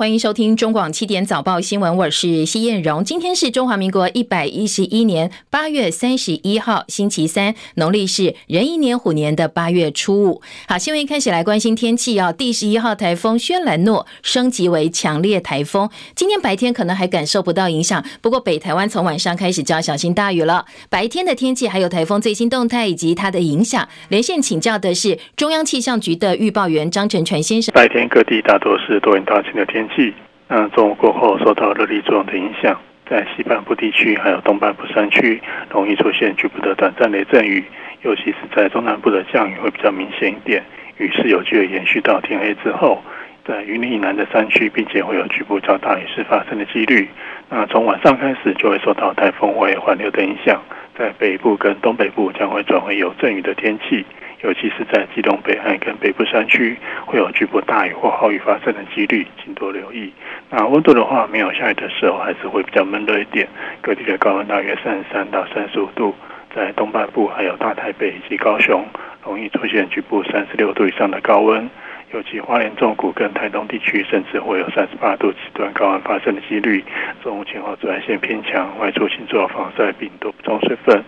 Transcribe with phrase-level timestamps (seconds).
[0.00, 3.02] 欢迎收听中广七点早报新闻，我是谢燕荣。
[3.02, 10.40] 今天是中华民国一百一十一年八月三十一号，星期三，农历是壬寅年虎年的八月初五。
[10.68, 12.32] 好，新闻开始来关心天气哦。
[12.32, 20.64] 第十一号台风轩岚诺升级为强烈台风，今天白天可能还感受不到影响，不过北台湾从晚上开始就要小心大雨了。
[20.88, 27.72] 白天的天气还有台风最新动态以及它的影响，连线请教的是中央气象局的预报员张成全先生。
[27.74, 30.14] 白天各地大多是多云到晴的天气。
[30.48, 37.62] 那中午过后，受到热力作用的影响，在西半部地区还有东半部山区，容易出现局部的短暂雷阵雨，
[38.02, 40.62] 尤其是在中南部的降雨会比较明显一点，
[40.96, 43.02] 雨势有机会延续到天黑之后，
[43.44, 47.08] 在云林以南的山区，并且会有局部较大雨势发生的几率。
[47.50, 50.62] 那从晚上开始就会受到台风或环流的影响，
[50.96, 54.04] 在北部跟东北部将会转为有阵雨的天气。
[54.42, 60.12] 尤其是在基隆北岸跟北部山区，会有局部大雨或豪雨发生的几率，请多留意。
[60.48, 63.48] 那温度的话，没有下雨的时候，还是会比较闷热一点。
[63.82, 66.14] 各地的高温大约三十三到三十五度，
[66.54, 68.84] 在东半部还有大台北以及高雄，
[69.24, 71.68] 容易出现局部三十六度以上的高温。
[72.10, 76.82] 尤其花莲、中谷跟台东地区，甚至会有三十八度极端高温发生的几率。
[77.22, 81.04] 中午前后紫外线偏强，外出请做好防晒并多补充水分。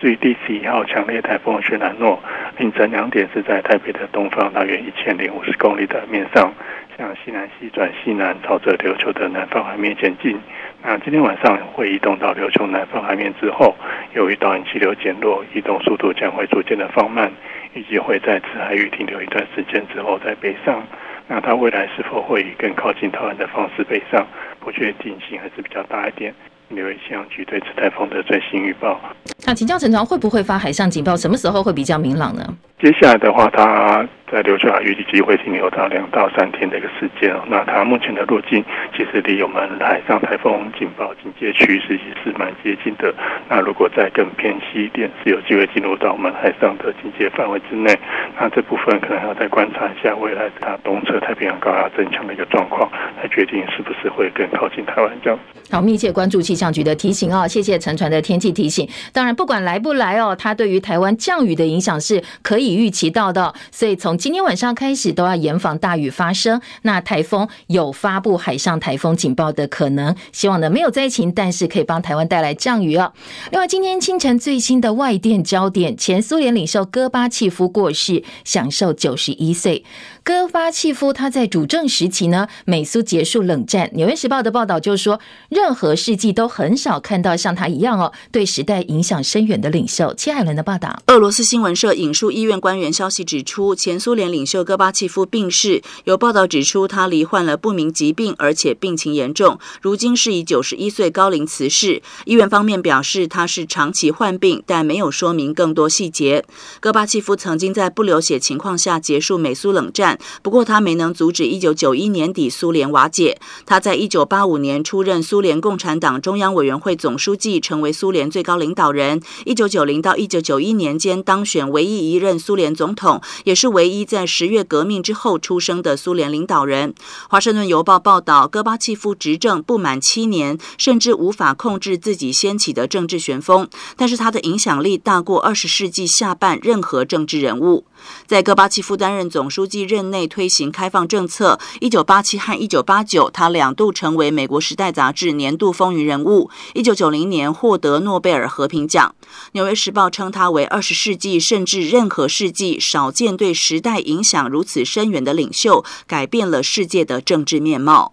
[0.00, 2.20] 至于第十一号强烈台风轩岚诺，
[2.56, 6.52] 凌晨两点是在台北的东方大约一千零五十公里的面上，
[6.96, 10.38] 向西南西转西南，朝着琉球的南方海面前进。
[10.80, 13.74] 那今天晚上会移动到琉球南方海面之后，
[14.14, 17.28] 由于导引气流减弱，移动速度将会逐渐的放慢，
[17.74, 20.80] 预计会在此海域停留一段时间之后再北上。
[21.26, 24.24] 那它未来是否会以更靠近台湾的方式北上，
[24.60, 26.32] 不确定性还是比较大一点。
[26.74, 29.00] 留意气象局对此台风的最新预报。
[29.46, 31.16] 那请教陈长会不会发海上警报？
[31.16, 32.56] 什么时候会比较明朗呢？
[32.84, 37.34] 接下来的话，它在琉球海预计机会停留到两到三天的一个时间。
[37.48, 38.62] 那它目前的路径
[38.94, 43.14] 其实离我们海上台风警报警戒区实际是蛮接近的。
[43.48, 47.98] 那如果再更偏西一点，是有机会进入到我们海上的警戒范围之内。
[48.38, 55.38] 那这部分可能还要再观察一下未来它东侧太平洋高压增强的一个状况，来决定是不是会更靠近台湾这样。
[55.70, 58.86] 好，密切关注气象局的提醒哦，谢谢陈传的天气提醒。
[59.14, 66.60] 当然，不管来不来哦，它对于台湾降雨的影响是可以预期到的，所以从今天晚上开始都要严防大雨发生。
[66.82, 73.12] 那台风有发布海上台风警报的可能，希望呢没有灾情，但是可以帮台湾带来降雨哦。
[73.50, 79.84] 另外，今天清晨最新的外电焦点，前苏联领袖戈巴契夫过世，享受九十一岁。
[80.24, 83.90] 戈巴契夫他在主政时期呢，美苏结束冷战。
[83.92, 85.20] 纽约时报的报道就说，
[85.50, 90.14] 任何世纪都很少看到像他一样哦，对时代影响深远的领袖。
[90.14, 95.82] 切海伦的报道，俄罗斯新闻社引述医院官员消息指出，前苏联领袖戈巴契夫病逝。
[96.04, 102.00] 有报道指出，他罹患了不明疾病，而且病情严重，如今是以九十一岁高龄辞世。
[102.24, 106.46] 医院方面表示，他是长期患病，但没有说明更多细节。
[106.80, 110.13] 戈巴契夫曾经在不流血情况下结束美苏冷战。
[110.42, 113.38] 不过，他没能阻止1991年底苏联瓦解。
[113.66, 119.20] 他在1985年出任苏联共产党中央委员会总书记，成为苏联最高领导人。
[119.46, 126.94] 1990到1991年间当选唯一一任苏联总统，也是唯一在十月革命之后出生的苏联领导人。
[127.28, 137.84] 华盛顿邮报报道，戈巴契夫执政不满七年，甚至无法控制自己掀起的政治旋风，但是他的影响力大过二十世纪下半任何政治人物。
[138.26, 141.58] 在戈巴契夫担任总书记任内，推行开放政策。
[141.80, 146.50] 一九八七和一九八九，他两度成为美国《时代》杂志年度风云人物。
[146.74, 149.14] 一九九零年获得诺贝尔和平奖。
[149.52, 158.12] 《纽约时报》称他为二十世纪甚至任何世纪少见对时代影响如此深远的领袖，改变了世界的政治面貌。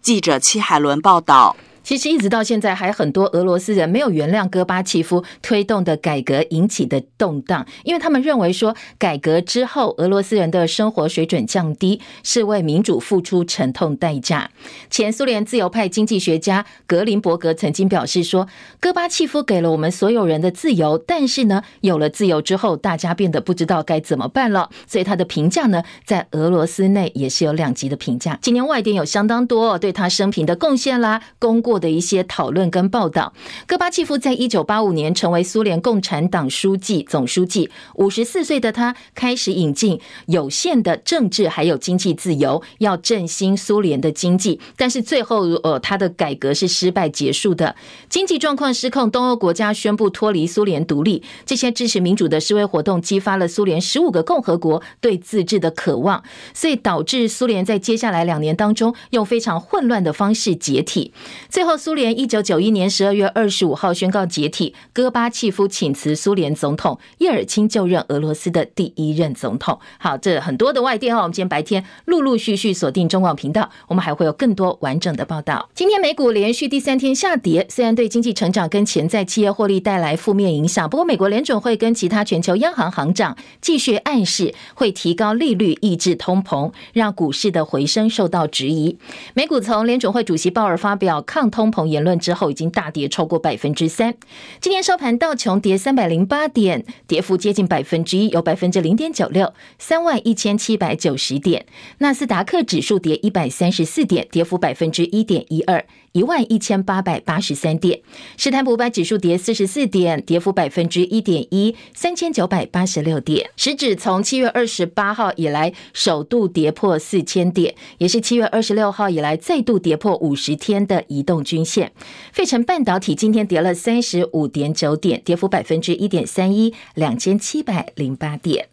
[0.00, 1.56] 记者戚海伦报道。
[1.82, 14.50] 其实一直到现在，还很多俄罗斯人没有原谅戈巴契夫推动的改革引起的动荡，因为他们认为说，改革之后俄罗斯人的生活水准降低，是为民主付出沉痛代价。
[14.88, 18.46] 前苏联自由派经济学家格林伯格曾经表示说，
[18.78, 24.70] 戈巴契夫给了我们所有人的自由，但是呢，有了自由之后，大家变得不知道该怎么办了。
[24.86, 28.38] 所以他的评价呢，在俄罗斯内也是有两极的评价。
[28.40, 31.71] 今年外电有相当多对他生平的贡献啦，功过。
[31.72, 33.32] 过的一些讨论跟报道。
[33.66, 44.60] 戈巴契夫在一九八五年成为苏联共产党书记总书记，五十四岁的他开始引进有限的政治还有经济自由，要振兴苏联的经济。
[44.76, 47.74] 但是最后，呃，他的改革是失败结束的，
[48.10, 51.22] 经济状况失控，东欧国家宣布脱离苏联独立。
[51.46, 56.22] 这些支持民主的示威活动激发了苏联十五个共和国对自治的渴望，
[56.52, 61.12] 所以导致苏联在接下来两年当中用非常混乱的方式解体。
[61.48, 69.78] 最最后，苏联一九九一年十二月二十五号宣告解体，戈巴契夫请辞苏联总统，叶尔钦就任俄罗斯的第一任总统。
[69.98, 75.68] 好，这很多的外电哦，我们今天白天陆陆续续锁定中广频道，我们还会有更多完整的报道。
[75.72, 88.98] 今天美股连续第三天下跌，虽然对经济成长跟潜在企业获利带来负面影响，不过美国联准会跟其他全球央行行长继续暗示会提高利率抑制通膨，让股市的回升受到质疑。
[89.34, 94.14] 美股从联准会主席鲍尔发表抗通膨言论之后，已经大跌超过百分之三。
[94.60, 101.66] 今天收盘，道琼跌三百零八点，跌幅接近百分之一，有百分之零点九六，三万一千七百九十点。
[101.98, 105.84] 纳斯达克指数跌一百三十四点，跌幅百分之一点一二。
[106.12, 108.00] 一万一千八百八十三点，
[108.36, 113.50] 史坦普五百指数跌四十四点，跌幅百分之一点一，三千九百八十六点。
[113.56, 121.92] 时指从七月二十八号以来首度跌破四千点，也是七月二十六号以来再度跌破五十天的移动均线。
[122.32, 128.71] 费城半导体今天跌了三十五点九点，跌幅百分之一点三一，两千七百零八点。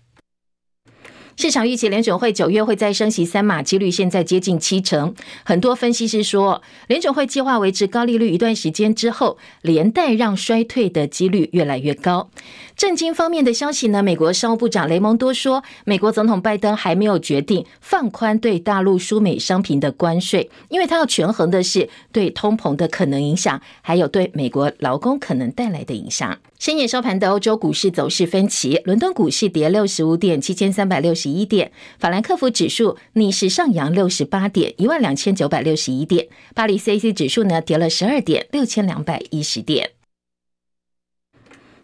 [1.42, 5.16] 市场预期联准会九月会再升息三码，几率现在接近七成。
[5.46, 12.30] 很多分析师说，联准会计划维持高利率一段时间之后，连带让衰退的几率越来越高。
[12.76, 14.04] 政经方面的消息呢？
[14.04, 26.38] 美国商务部长雷蒙多说，美国总统拜登还没有决定放宽对大陆输美商品的关税，因为他要权衡的是对通膨的可能影响，还有对美国劳工可能带来的影响。
[26.60, 39.92] 深夜收盘的欧洲股市走势分歧，伦敦股市跌六十五点，七千三百六十一点；法兰克福指数逆势上扬六十八点，一万两千九百六十一点；巴黎 CAC 指数呢跌了十二点，六千两百一十点。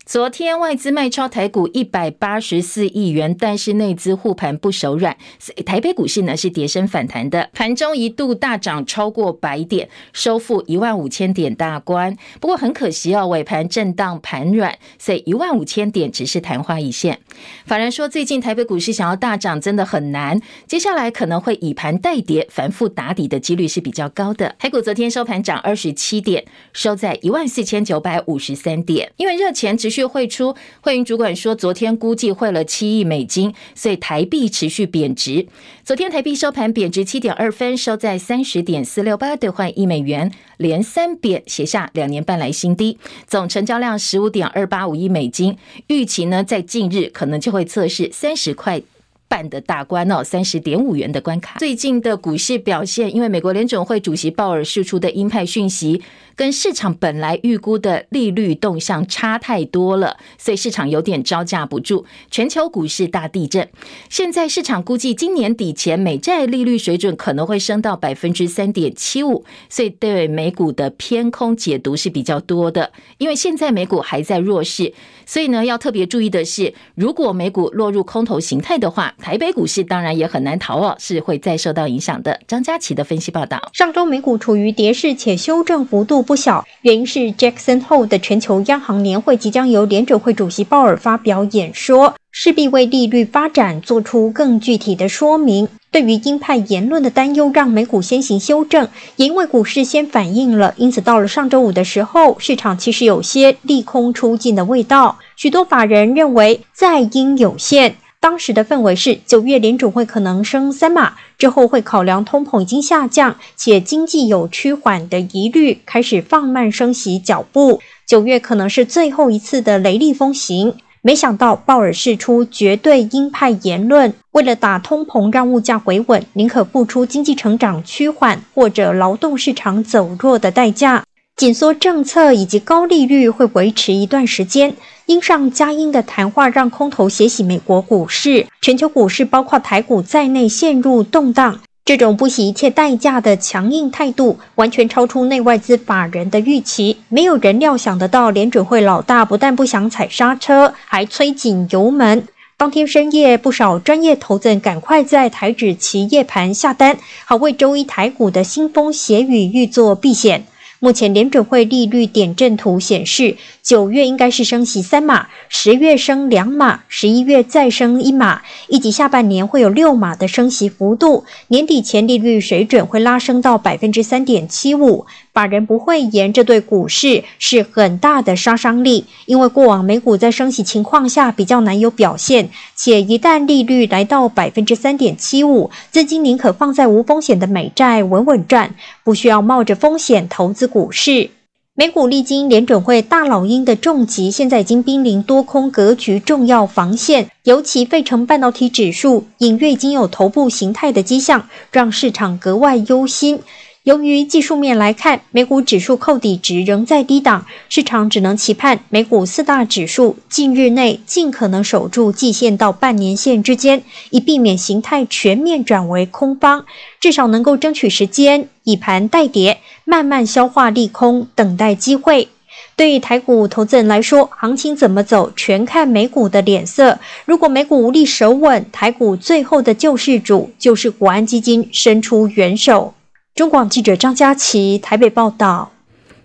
[0.05, 5.17] 昨天外资卖超台股一百八十四亿元，但是内资护盘不手软，
[5.65, 12.15] 台北股市呢是跌升反弹的，盘中一度大涨超过百点，收复一万五千点大关。
[12.39, 17.17] 不过很可惜哦，尾盘震荡盘软，所以一万五千点只是昙花一现。
[17.65, 24.53] 法人说，最近台北股市想要大涨真的很难，接下来可能会以盘带跌，反复打底的几率是比较高的。
[24.59, 30.05] 台股昨天收盘涨二十七点，收在一万四千九百五十三点，因为热钱持续。
[30.05, 35.47] 汇出，汇银主管说，昨天估计汇了七亿美金，所以台币持续贬值。
[35.83, 42.97] 昨天台币收盘贬值七点二分，收在三十点四六八兑换一美元，连三贬，写下两年半来新低。
[43.27, 45.57] 总成交量十五点二八五亿美金，
[45.87, 48.81] 预期呢在近日可能就会测试三十块
[49.27, 51.59] 半的大关哦，三十点五元的关卡。
[51.59, 56.01] 最近的股市表现，因为美国联准会主席鲍尔释出的鹰派讯息，
[56.35, 63.67] 跟市场本来预估的利率动向差太多了，所以市场有点招架不住，全球股市大地震。
[64.09, 72.91] 现在市场估计今年底前美债利率水准可能会升到百分之三点七五，所以对美股的偏空解读是比较多的。
[73.17, 74.93] 因为现在美股还在弱势，
[75.25, 82.39] 所以呢要特别注意的是，如果美股落入空头形态的话，台北股市当然也很难逃哦，是会再受到影响的。
[82.47, 95.67] 张佳琪的分析报道，上周美股处于跌势且修正幅度不小，原因是 Jackson 后的全球央行年会即将由联准会主席鲍尔发表演说，势必为利率发展做出更具体的说明。
[95.89, 105.17] 对于鹰派言论的担忧，让美股先行修正，也因为股市先反应了，因此到了上周五的时候，市场其实有些利空出尽的味道。
[105.35, 107.95] 许多法人认为在鹰有限。
[108.25, 117.79] 当时的氛围是，九月联准会可能升三码，之后会考量通膨已经下降，且经济有趋缓的疑虑，开始放慢升息脚步。
[118.07, 120.73] 九月可能是最后一次的雷厉风行。
[121.03, 131.03] 没想到鲍尔释出绝对鹰派言论，为了打通膨，让物价回稳，宁可付出经济成长趋缓或者劳动市场走弱的代价。
[131.37, 134.73] 紧缩政策以及高利率会维持一段时间，
[135.07, 141.59] 鹰上加鹰的谈话让空头血洗美国股市，全球股市包括台股在内陷入动荡。
[141.83, 146.99] 这种不惜一切代价的强硬态度，完全超出内外资法人的预期。
[147.09, 152.23] 没有人料想得到，联准会老大不但不想踩刹车，还催紧油门。
[152.55, 160.45] 当天深夜，不少专业投资人赶快在台指期夜盘下单，好为周一台股的腥风血雨预作避险。
[160.79, 175.05] 目前联准会利率点阵图显示，九月应该是升息三码，十月升两码，十一月再升一码，以及下半年会有六码的升息幅度，年底前利率水准会拉升到百分之三点七五。
[175.35, 188.73] 法人不会言，这对股市是很大的杀伤力，因为过往美股在升息情况下比较难有表现，且一旦利率来到百分之三点七五，资金宁可放在无风险的美债稳稳赚，
[189.03, 191.31] 不需要冒着风险投资股市。
[191.77, 203.41] 美股历经联准会大老鹰的重击，现在已经濒临多空格局重要防线，尤其费城半导体指数隐约已经有头部形态的迹象，让市场格外忧心。
[203.85, 216.65] 由于技术面来看，美股指数扣底值仍在低档，市场只能期盼美股四大指数近日内尽可能守住季线到半年线之间，以避免形态全面转为空方，
[216.99, 222.27] 至少能够争取时间，以盘代跌，慢慢消化利空，等待机会。
[222.75, 226.97] 对于台股投资人来说，行情怎么走，全看美股的脸色。
[227.25, 232.95] 如果美股无力守稳，台股最后的救世主就是国安基金伸出援手。
[233.35, 235.73] 中广记者张佳琪台北报道。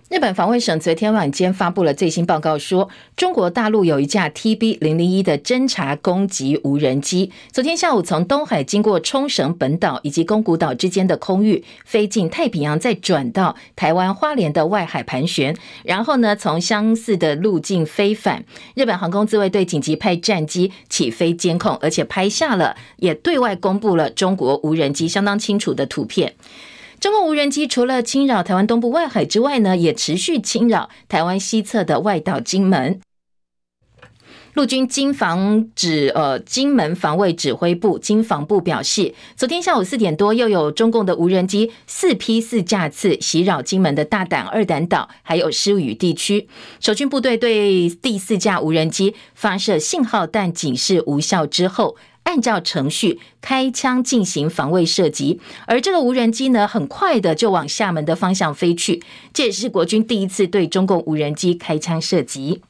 [0.07, 2.87] 日本防卫省昨天晚间发布了最新报告，说
[3.17, 15.53] 中国大陆有一架 TB 零零一的侦察攻击无人机，昨天下午从东海经过冲绳本岛以及宫古岛之间的空域飞进太平洋，再转到台湾花莲的外海盘旋，
[15.83, 18.45] 然后呢从相似的路径飞返。
[18.73, 26.35] 日本航空自卫队紧急派战机起飞监控，而且拍下了，也对外公布了中国无人机相当清楚的图片。
[27.01, 33.01] 中共无人机除了侵扰台湾东部外海之外呢，也持续侵扰台湾西侧的外岛金门。
[34.53, 46.47] 陆军金防指呃金门防卫指挥部金防部表示，昨天下午四点多，又有中共的无人机四批四架次袭扰金门的大胆二胆岛，还有狮屿地区。
[46.79, 51.95] 守军部队对第四架无人机发射信号弹警示无效之后。
[52.23, 59.03] 按照程序开枪进行防卫射击，而这个无人机呢，很快的就往厦门的方向飞去。
[59.33, 62.61] 这也是国军第一次对中共无人机开枪射击。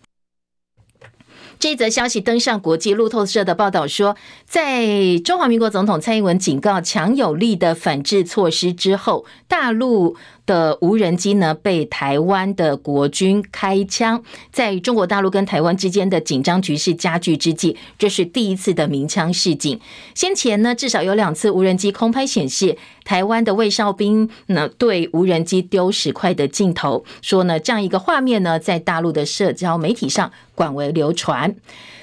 [1.59, 19.79] 这则消息登上国际路透社的报道说，在中华民国总统蔡英文警告强有力的反制措施之后，大陆的无人机呢被台湾的国军开枪，在中国大陆跟台湾之间的紧张局势加剧之际，这是第一次的鸣枪示警。
[20.13, 31.55] 先前呢，至少有两次无人机空拍显示台湾的卫哨兵呢对无人机丢石块的镜头，说呢这样一个画面呢在大陆的社交媒体上广为流传。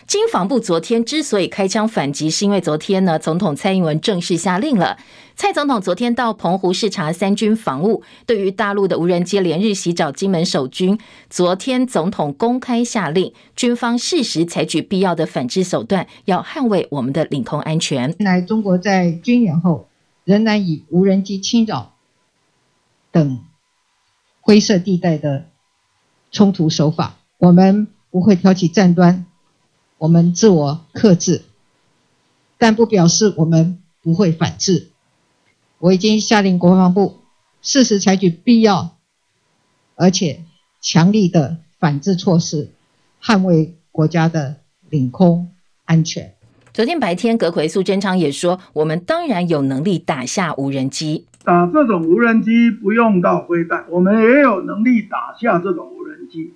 [0.07, 4.97] 经防部昨天之所以开枪反击，是因为昨天呢，总统蔡英文正式下令了。
[5.39, 10.99] 蔡总统昨天到澎湖视察三军防务，对于大陆的无人机连日袭扰金门守军，
[11.31, 18.13] 昨天总统公开下令，军方适时采取必要的反制手段，要捍卫我们的领空安全。
[18.19, 19.89] 来中国在军演后，
[20.25, 21.95] 仍然以无人机侵扰
[23.13, 23.39] 等
[24.41, 25.47] 灰色地带的
[26.33, 29.25] 冲突手法，我们不会挑起战端。
[29.99, 31.45] 我们自我克制，
[32.59, 34.89] 但不表示我们不会反制。
[35.81, 37.19] 我已经下令国防部
[37.63, 38.97] 适时采取必要
[39.95, 40.41] 而且
[40.81, 42.71] 强力的反制措施，
[43.23, 44.57] 捍卫国家的
[44.91, 45.51] 领空
[45.85, 46.35] 安全。
[46.73, 51.27] 昨天白天，阁揆苏贞昌也说，我们当然有能力打下无人机。
[51.45, 56.55] 打这种无人机不用到飞弹，我们也有能力打下这种无人机。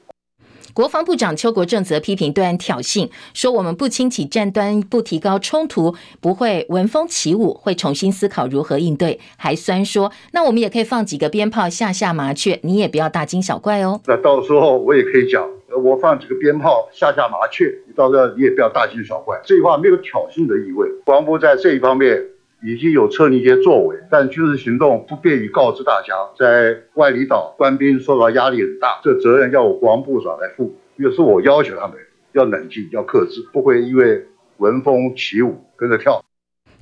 [0.75, 9.21] 国防部长邱国正则批评对岸挑衅，说我们不轻启战端，不提高冲突，不会闻风起舞，会重新思考如何应对。
[9.37, 14.01] 还酸说，那我们也可以放几个鞭炮吓吓麻雀，你也不要大惊小怪哦。
[14.07, 15.49] 那到时候我也可以讲，
[15.85, 19.41] 我放几个鞭炮吓吓麻雀，你到时候你也不要大惊小怪。
[19.45, 20.89] 这句话没有挑衅的意味。
[21.05, 22.23] 国防部在这一方面
[22.65, 26.15] 已经有策逆一些作为，但军事行动不便于告知大家。
[26.39, 30.75] 在外里岛官兵受到压力很大，这责任要我国防部长来负。
[30.97, 31.97] 也是我要求他们
[32.33, 34.25] 要冷静，要克制，不会因为
[34.59, 36.23] 闻风起舞跟着跳。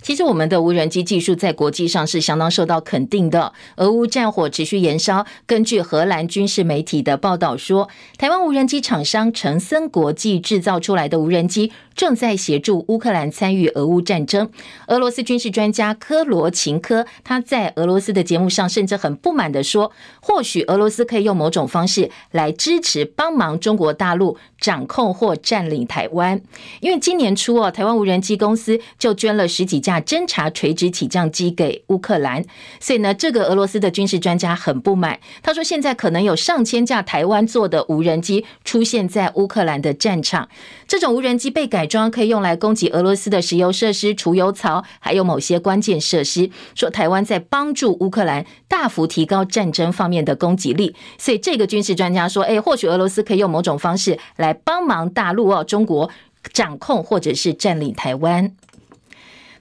[0.02, 3.52] 其实我们的无人机技术在国际上是相当受到肯定的。
[3.76, 11.70] 俄乌战火持续延烧，根据荷兰军事媒体的报道说，台湾无人机厂商成森国际制造出来的无人机
[12.00, 14.50] 正在协助乌克兰参与俄乌战争。
[14.86, 19.92] 俄罗斯军事专家科罗琴科他在俄罗斯的节目上甚至很不满地说，
[20.22, 26.40] 或许俄罗斯可以用某种方式来支持帮忙中国大陆掌控或占领台湾，
[26.80, 29.80] 因为今年初哦，台湾无人机公司就捐了十几。
[29.80, 32.44] 架侦察垂直起降机给乌克兰。
[32.78, 40.48] 所以呢，这个俄罗斯的军事专家很不满，他说现在可能有上千架台湾做的无人机出现在乌克兰的战场，
[40.86, 46.48] 这种无人机被改装可以用来攻击俄罗斯的石油设施、储油槽，还有某些关键设施。
[46.74, 56.08] 说台湾在帮助乌克兰大幅提高战争方面的攻击力，所以这个军事专家说，哎，或许俄罗斯可以用某种方式来帮忙大陆哦，中国
[56.52, 58.52] 掌控或者是占领台湾。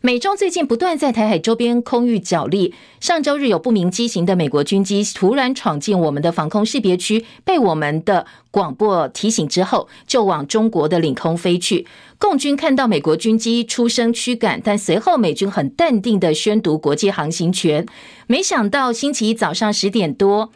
[0.01, 2.74] 美中最近不断在台海周边空域角力。
[3.01, 11.86] 上周日有不明机型的美国军机突然闯进我们的防空识别区，被我们的广播提醒之后，就往中国的领空飞去。
[12.18, 17.86] 共军看到美国军机出声驱赶，但随后美军很淡定地宣读国际航行权。
[18.25, 20.53] 没想到星期一早上十点多。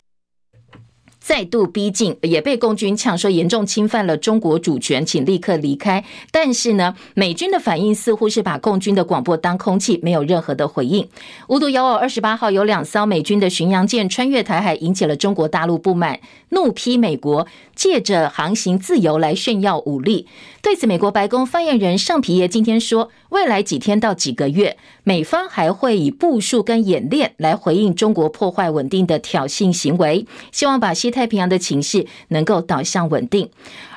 [1.23, 6.03] 再度逼近，也被共军呛说严重侵犯了中国主权，请立刻离开。
[6.31, 11.07] 但是呢，美军的反应似乎是把共军的广播当空气，没有任何的回应。
[11.47, 20.27] 无独有偶，二十八号有两艘美军的巡洋舰穿越台海，引起了中国大陆不满，怒批美国借着航行自由来炫耀武力。
[20.61, 33.49] 对此，美国白宫发言人尚皮耶今天说，未来几天到几个月，美方还会以部署跟演练来回应中国破坏稳定的挑衅行为，希望把西太平洋的情势能够导向稳定。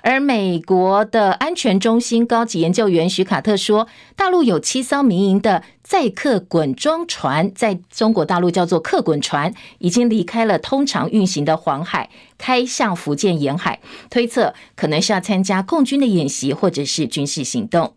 [0.02, 17.94] 而美国的安全中心高级研究员许卡特说，大陆有七艘民营的载客滚装船，在中国大陆叫做客滚船，已经离开了通常运行的黄海，开向福建沿海，推测可能是要参加共军的演习或者是军事行动。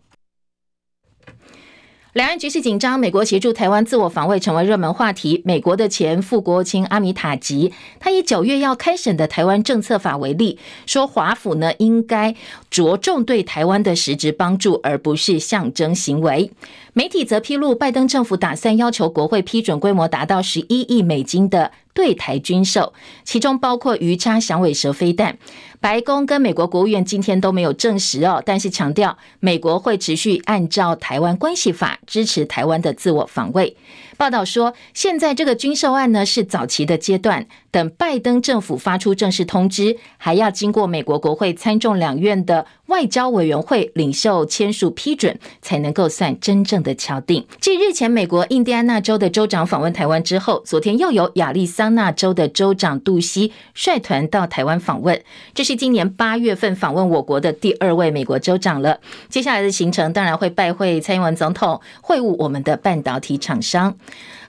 [2.12, 5.42] 两岸局势紧张，美国协助台湾自我防卫成为热门话题。
[5.44, 12.34] 美国的前副国务卿阿米塔吉，他以九月要开审的台湾政策法为例，说华府呢应该
[12.68, 16.50] 着重对台湾的实质帮助，而不是象征行为。
[16.94, 25.38] 媒体则披露，拜登政府打算要求国会批准规模达到十一亿美金的对台军售，其中包括鱼叉响尾蛇飞弹。
[25.80, 33.76] 白宫跟美国国务院今天都没有证实哦，但是强调美国会持续按照台湾关系法支持台湾的自我防卫。
[34.18, 47.46] 报道说，现在这个军售案呢是早期的阶段，等拜登政府发出正式通知，还要经过美国国会参众两院的外交委员会领袖签署批准，才能够算真正的敲定。
[47.62, 55.18] 继日前美国印第安纳州的州长访问台湾之后，昨天又有亚利桑那州的州长杜西率团到台湾访问，
[55.54, 58.98] 这是是今年八月份访问我国的第二位美国州长了。
[59.28, 63.94] 接下来的行程当然会拜会蔡英文总统，会晤我们的半导体厂商。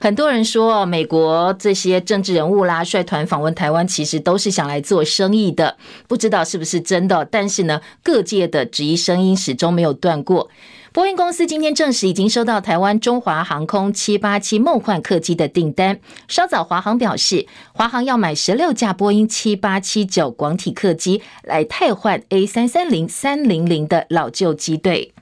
[0.00, 5.76] 很多人说，美国这些政治人物啦，率团访问台湾，其实都是想来做生意的，
[6.08, 7.24] 不知道是不是真的。
[7.30, 10.50] 但是呢，各界的质疑声音始终没有断过。
[10.92, 15.98] 波音公司今天证实，已经收到台湾中华航空七八七梦幻客机的订单。
[16.28, 25.14] 稍早，华航表示，华航要买十六架波音七八七九广体客机，来汰换 A 三三零三零零的老旧机队。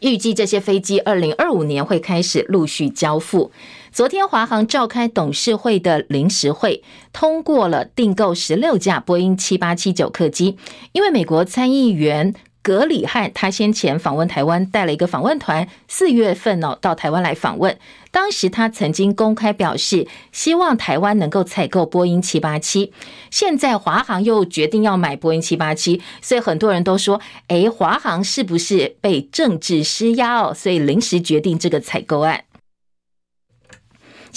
[0.00, 3.52] 预计这些飞机二零二五年会开始陆续交付。
[3.92, 10.58] 昨天华航召开董事会的临时会，通过了订购十六架波音七八七九客机，
[10.90, 12.34] 因为美国参议员。
[12.68, 17.78] 格里汉他先前访问台湾，带了一个访问团，四月份哦到台湾来访问。
[18.10, 22.92] 当时他曾经公开表示，希望台湾能够采购波音七八七。
[23.30, 30.52] 现在华航又决定要买波音七八七，所以很多人都说，诶，华航是不是被政治施压哦？
[30.52, 32.44] 所以临时决定这个采购案。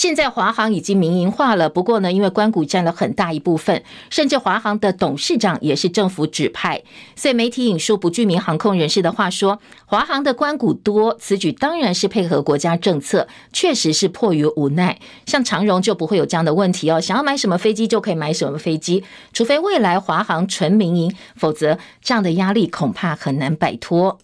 [0.02, 6.82] 现在华航已经民营化了，不过呢，因为官股占了很大一部分，甚至华航的董事长也是政府指派，
[7.16, 14.98] 所以媒体引述不具名航空人士的话说，华航的官股多，此举当然是配合国家政策，确实是迫于无奈。
[15.28, 24.18] 像长荣就不会有这样的问题哦，想要买什么飞机就可以买什么飞机，除非未来华航纯民营，否则这样的压力恐怕很难摆脱。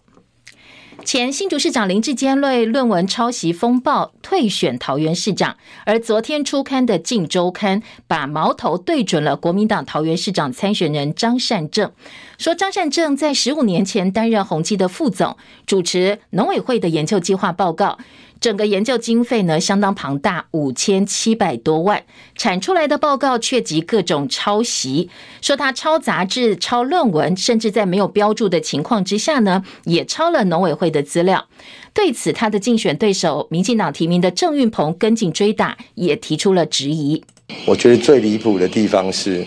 [1.07, 11.93] 前新竹市长林志坚为论文抄袭风暴退选桃园市长，而昨天出刊的《镜周刊》把矛头对准了国民党桃园市长参选人张善政，
[12.37, 17.97] 说张善政在十五年前担任宏基的副总，主持农委会的研究计划报告。
[18.39, 22.03] 整个研究经费呢，相当庞大，五千七百多万，
[22.35, 25.09] 产出来的报告却集各种抄袭，
[25.41, 31.47] 说他抄杂志、抄论文，甚至在没有标注的情况之下呢，也抄了农委会的资料。
[31.93, 37.23] 对此，他的竞选对手民进党提名的郑运鹏跟进追打，也提出了质疑。
[37.65, 39.43] 我觉得最离谱的地方是，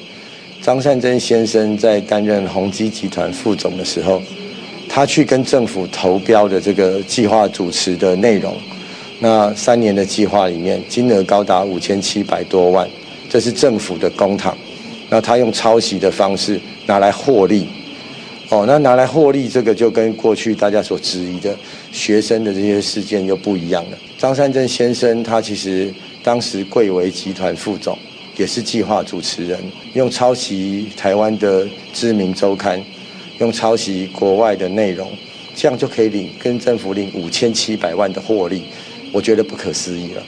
[0.60, 4.20] 张善珍先生在担任宏基集团副总的时候，
[4.88, 8.56] 他去跟政府投标的这个计划主持的内容，
[9.20, 12.88] 那三年的计划里面金额高达五千七百多万，
[13.28, 14.52] 这是政府的公帑，
[15.08, 17.68] 那他用抄袭的方式拿来获利，
[18.48, 21.56] 哦，那拿来获利这个就跟过去大家所质疑的
[21.92, 23.98] 学生的这些事件又不一样了。
[24.18, 27.96] 张善政先生他其实当时贵为集团副总。
[28.36, 29.58] 也是计划主持人，
[29.92, 32.82] 用抄袭台湾的知名周刊，
[33.38, 35.10] 用抄袭国外的内容，
[35.54, 38.62] 这样就可以领跟政府领五千七百万的获利，
[39.12, 40.22] 我觉得不可思议了。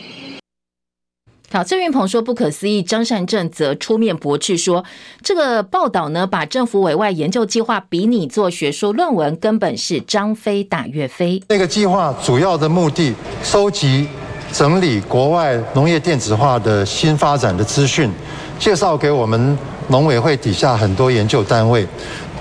[1.50, 4.82] 好，郑运鹏说不可思议，张善政则出面驳斥说，
[5.22, 11.42] 这个报道呢，把政府委外研究计划比拟做学术论文，根本是张飞打岳飞。
[11.48, 14.08] 那个计划主要的目的，收集。
[14.52, 18.10] 整理国外农业电子化的新发展的资讯，
[18.58, 21.86] 介绍给我们农委会底下很多研究单位。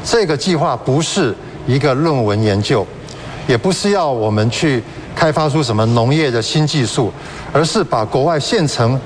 [0.04, 1.34] 这个计划不是
[1.66, 2.86] 一个论文研究，
[3.48, 4.84] 也不是要我们去
[5.16, 7.12] 开发出什么农业的新技术，
[7.52, 9.00] 而是把国外现成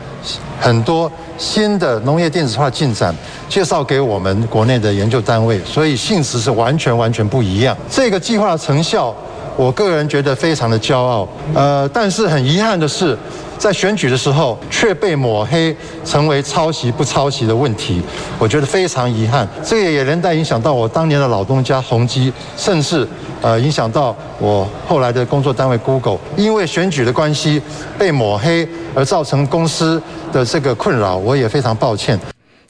[0.60, 3.14] 很多新的农业电子化进展
[3.50, 7.76] 介绍给我们国内的研究单位，所以性质是完全完全不一样。
[7.90, 9.14] 这个计划的成效。
[9.58, 13.18] 我个人觉得非常的骄傲，呃，但是很遗憾的是，
[13.58, 18.02] 在选举的时候却被抹黑，成为抄袭不抄袭的问题，
[18.38, 19.48] 我觉得非常遗憾。
[19.64, 23.08] 这个也连带影响到我当年的老东家宏基，甚至
[23.42, 27.62] 呃影响到我后来的工作单位 Google，因为选举的关系
[27.98, 30.02] 被抹黑而造成公司
[30.34, 32.20] 的这个困扰，我也非常抱歉。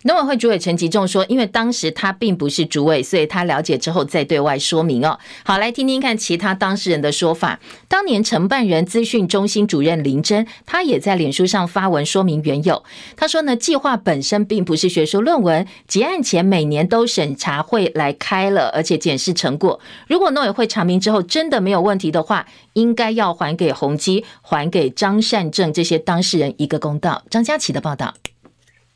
[0.06, 7.60] 农委会主委陈吉仲说：“因为当时他并不是主委，所以他了解之后再对外说明哦。”好，来听听看其他当事人的说法。
[7.88, 12.84] 当年承办人资讯中心主任林真，他也在脸书上发文说明缘由。
[13.18, 19.80] 他说呢，计划本身并不是学术论文，结案前每年都审查会来开了，而且检视成果。
[20.08, 27.24] 如果农委会查明之后真的没有问题的话，应该要还给宏基、还给张善政这些当事人一个公道。
[27.32, 28.14] 张佳琪的报道。《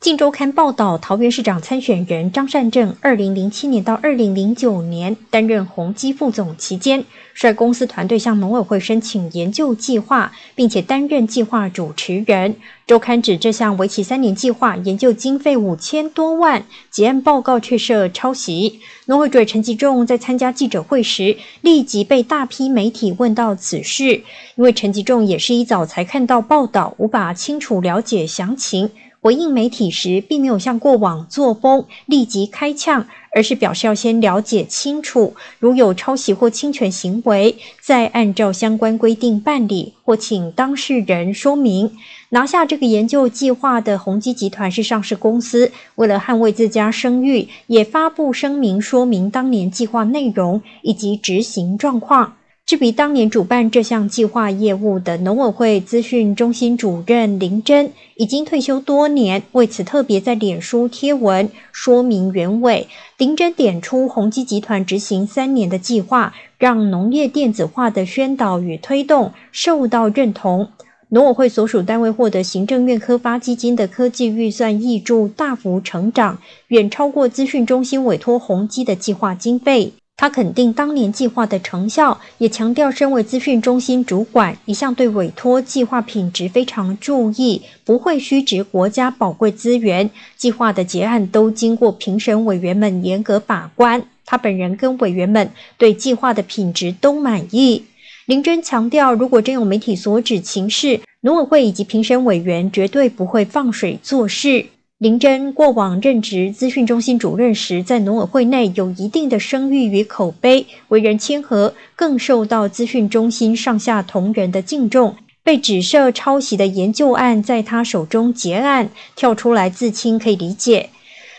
[0.00, 12.56] 镜周刊》报道，桃园市长参选人张善政，二零零七年到二零零九年担任宏基副总期间，率公司团队向农委会申请研究计划，并且担任计划主持人。
[12.86, 18.80] 周刊指这项为期三年计划，研究经费五千多万，结案报告却涉抄袭。
[19.04, 24.22] 农会主委陈吉仲在参加记者会时，立即被大批媒体问到此事，
[24.56, 28.90] 因为陈吉仲也是一早才看到报道，无法清楚了解详情。
[29.22, 41.92] 回应媒体时，并没有像过往作风立即开呛，而是表示要先了解清楚，如有抄袭或侵权行为，再按照相关规定办理，或请当事人说明。
[42.30, 52.36] 拿下这个研究计划的宏基集团是上市公司，为了捍卫自家声誉，也发布声明说明当年计划内容以及执行状况。
[52.70, 62.86] 是比当年主办这项计划业务的农委会资讯中心主任林真，已经退休多年，为此特别在脸书贴文说明原委。
[63.18, 70.68] 林真点出，宏基集团执行三年的计划，让农业电子化的宣导与推动受到认同。
[71.08, 79.92] 农委会所属单位获得行政院科发基金的科技预算挹注大幅成长，远超过资讯中心委托宏基的计划经费。
[80.20, 90.10] 他肯定当年计划的成效，也强调身为资讯中心主管，一向对委托计划品质非常注意，不会虚掷国家宝贵资源。
[90.36, 97.84] 计划的结案都经过评审委员们严格把关，他本人跟委员们对计划的品质都满意。
[98.26, 104.66] 林真强调，如果真有媒体所指情事，农委会以及评审委员绝对不会放水做事。
[105.00, 115.16] 林真过往任职资讯中心主任时，在农委会内有一定的声誉与口碑，为人谦和，更受到资讯中心上下同仁的敬重。
[115.42, 120.90] 被指涉抄袭的研究案在他手中结案，跳出来自清可以理解。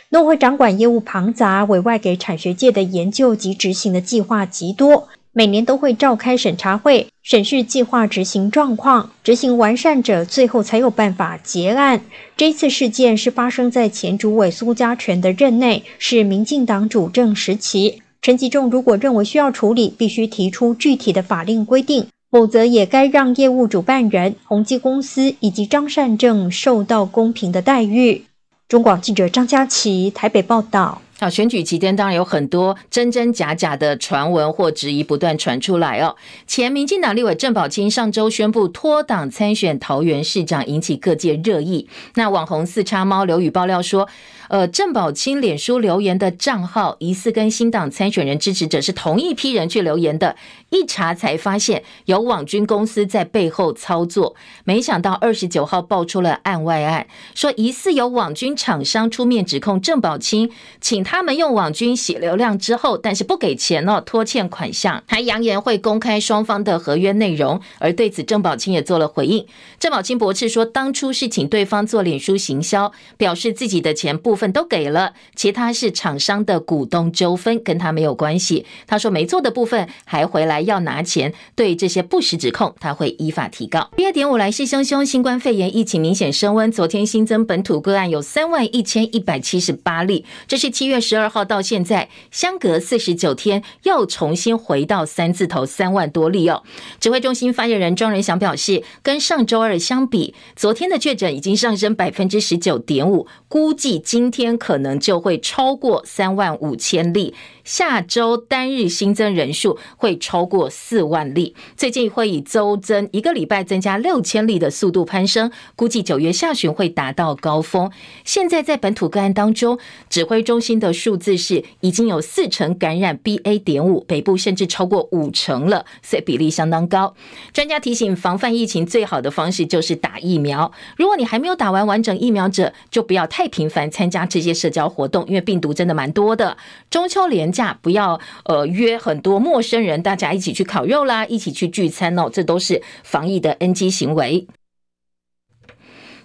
[0.09, 5.07] 农会掌管业务庞杂，委外给产学界的研究及执行的计划极多。
[5.33, 12.01] 每年都会召开审查会，审视计划执行状况，执行完善者，最后才有办法结案。
[12.35, 18.01] 这次事件是发生在前主委苏家全的任内，是民进党主政时期。
[18.21, 28.25] 陈吉仲如果认为需要处理，必须提出具体的法令规定，否则也该让业务主办人宏基公司以及张善政受到公平的待遇。
[28.67, 31.01] 中广记者张佳琪台北报道。
[31.21, 36.15] 啊，选举期间当然有很多真真假假的传闻或质疑不断传出来哦。
[36.47, 41.87] 前民进党立委郑宝清上周宣布脱党参选桃园市长，引起各界热议。
[42.15, 44.09] 那网红四叉猫刘宇爆料说，
[44.49, 50.35] 呃，郑宝清脸书留言的账号疑似跟新党参选人支持者是同一批人去留言的，
[50.71, 54.35] 一查才发现有网军公司在背后操作。
[54.63, 67.59] 没想到二十九号爆出了案外案，说疑似有网军厂商出面指控郑宝清，请他们用网军洗流量之后，但是不给钱哦，拖欠款项，还扬言会公开双方的合约内容。
[67.79, 69.45] 而对此，郑宝清也做了回应。
[69.77, 78.65] 郑宝清驳斥说，当初是请对方做脸书行销，表示自己的钱部分都给了，其他是厂商的股东纠纷，跟他没有关系。
[78.87, 83.89] 他说没做的部分还回来要拿钱，对这些不实指控，他会依法提告。
[83.95, 96.63] 第二点五，来势汹汹，新冠肺炎疫情明显升温，昨天新增本土个案有三万一千一百七十八例，这是七月十二号到现在相隔四十九天又重新回到三字头三万多例哦。
[96.99, 117.89] 指挥中心发言人庄人祥表示，跟上周二相比，昨天的确诊已经上升百分之十九点五，估计今天可能就会超过三万五千例，下周单日新增人数会超过四万例，最近会以周增一个礼拜增加六千例的速度攀升，估计九月下旬会达到高峰。
[118.25, 123.63] 现在在本土个案当中，指挥中心的数字是已经有四成感染 BA.
[123.63, 127.15] 点五，北部甚至超过五成了，所以比例相当高。
[127.53, 130.71] 专家提醒，防范疫情最好的方式就是打疫苗。
[130.97, 134.21] 如果你还没有打完完整疫苗者，就不要太频繁参加。
[134.31, 136.55] 这些社交活动，因为病毒真的蛮多的。
[136.89, 144.47] 中秋连假不要呃约很多陌生人，大家一一起去烤肉啦，一起去聚餐哦，这都是防疫的 NG 行为。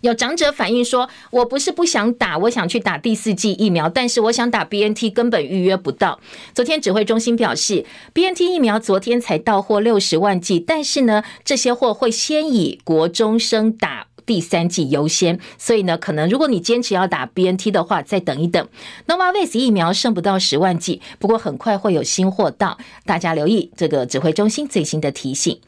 [0.01, 6.19] 有长者反映说，我不是不想打，我想去打第四剂疫苗，但是我想打 BNT 根本预约不到。
[6.55, 14.07] 昨天指挥中心表示，BNT 疫苗昨天才到货六十万剂，但是呢，这些货会先以国中生打。
[14.27, 18.69] 第三剂优先，所以呢，可能如果你坚持要打 BNT 的话，再等一等。
[19.07, 25.59] Novavax 疫苗剩不到十万剂，不过很快会有新货到，大家留意这个指挥中心最新的提醒。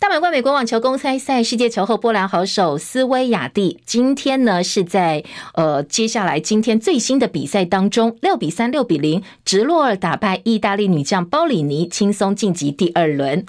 [0.00, 13.46] 大满贯美国网球公开赛世界球后波兰好手斯威亚蒂，今天呢是在呃接下来今天最新的比赛当中，六比三、六比零直落二打败意大利女将包里尼，轻松晋级第二轮。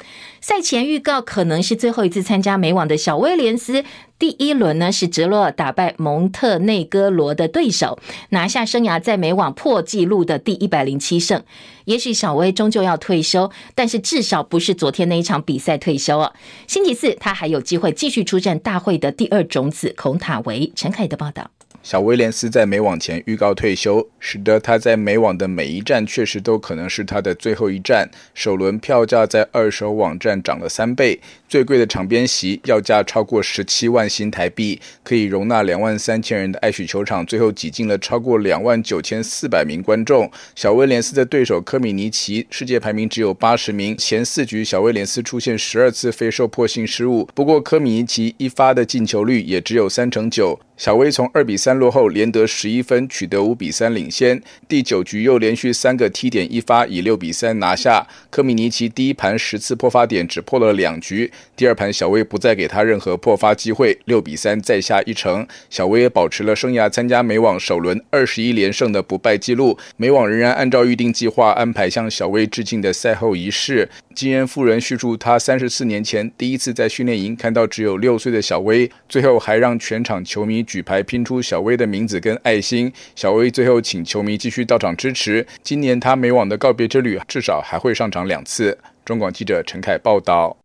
[0.48, 3.84] 赛前预告可能是最后一次参加美网的小威廉斯。
[4.20, 7.98] 第一轮呢是直落打败蒙特内哥罗的对手，
[8.30, 11.42] 拿下生涯在美网破纪录的第一百零七胜。
[11.86, 16.32] 也许小威终究要退休，但是至少不是昨天那一场比赛退休哦。
[16.68, 20.72] 星期四他还有机会继续出战大会的第二种子孔塔维。
[20.76, 21.50] 陈凯的报道。
[21.86, 28.10] 小威廉斯在美网前预告退休，使得他在美网的每一站确实都可能是他的最后一站。
[28.34, 40.30] 首轮票价在二手网站涨了三倍，最贵的场边席要价超过十七万新台币，可以容纳两万三千人的爱许球场，最后挤进了超过两万九千四百名观众。
[40.56, 50.60] 小威廉斯的对手科米尼奇世界排名只有八十名，前四局小威廉斯出现十二次非受迫性失误，不过科米尼奇一发的进球率也只有三成九。
[50.78, 54.42] 小威从二比三落后，连得十一分，取得五比三领先。
[54.68, 58.06] 第九局又连续三个 T 点一发，以六比三拿下。
[58.30, 65.48] 科米尼奇第一盘十次破发点只破了两局，第二盘小威不再给他任何破发机会，六比三再下一城。
[65.70, 69.78] 小威也保持了生涯参加美网首轮二十一连胜的不败记录。
[69.98, 73.90] 美网仍然按照预定计划安排向小威致敬的赛后仪式。
[74.14, 82.92] 金恩夫人叙述，她三十四年前第一次在训练营看到只有六岁的小威，最后还让全场球迷举牌拼出小威的名字跟爱心。
[83.16, 85.46] 小威最后请球迷继续到场支持。
[85.64, 88.78] 今年他美网的告别之旅至少还会上场两次。
[89.04, 90.65] 中广记者陈凯报道。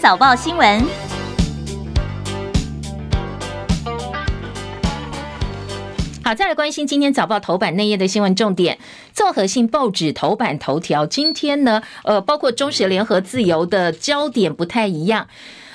[0.00, 0.84] 早报新闻。
[6.24, 8.78] 好，再来关心今天早报头版内页的新闻重点。
[9.12, 15.28] 综合性报纸头版头条，今天呢，呃，包括中时、联合、自由的焦点不太一样。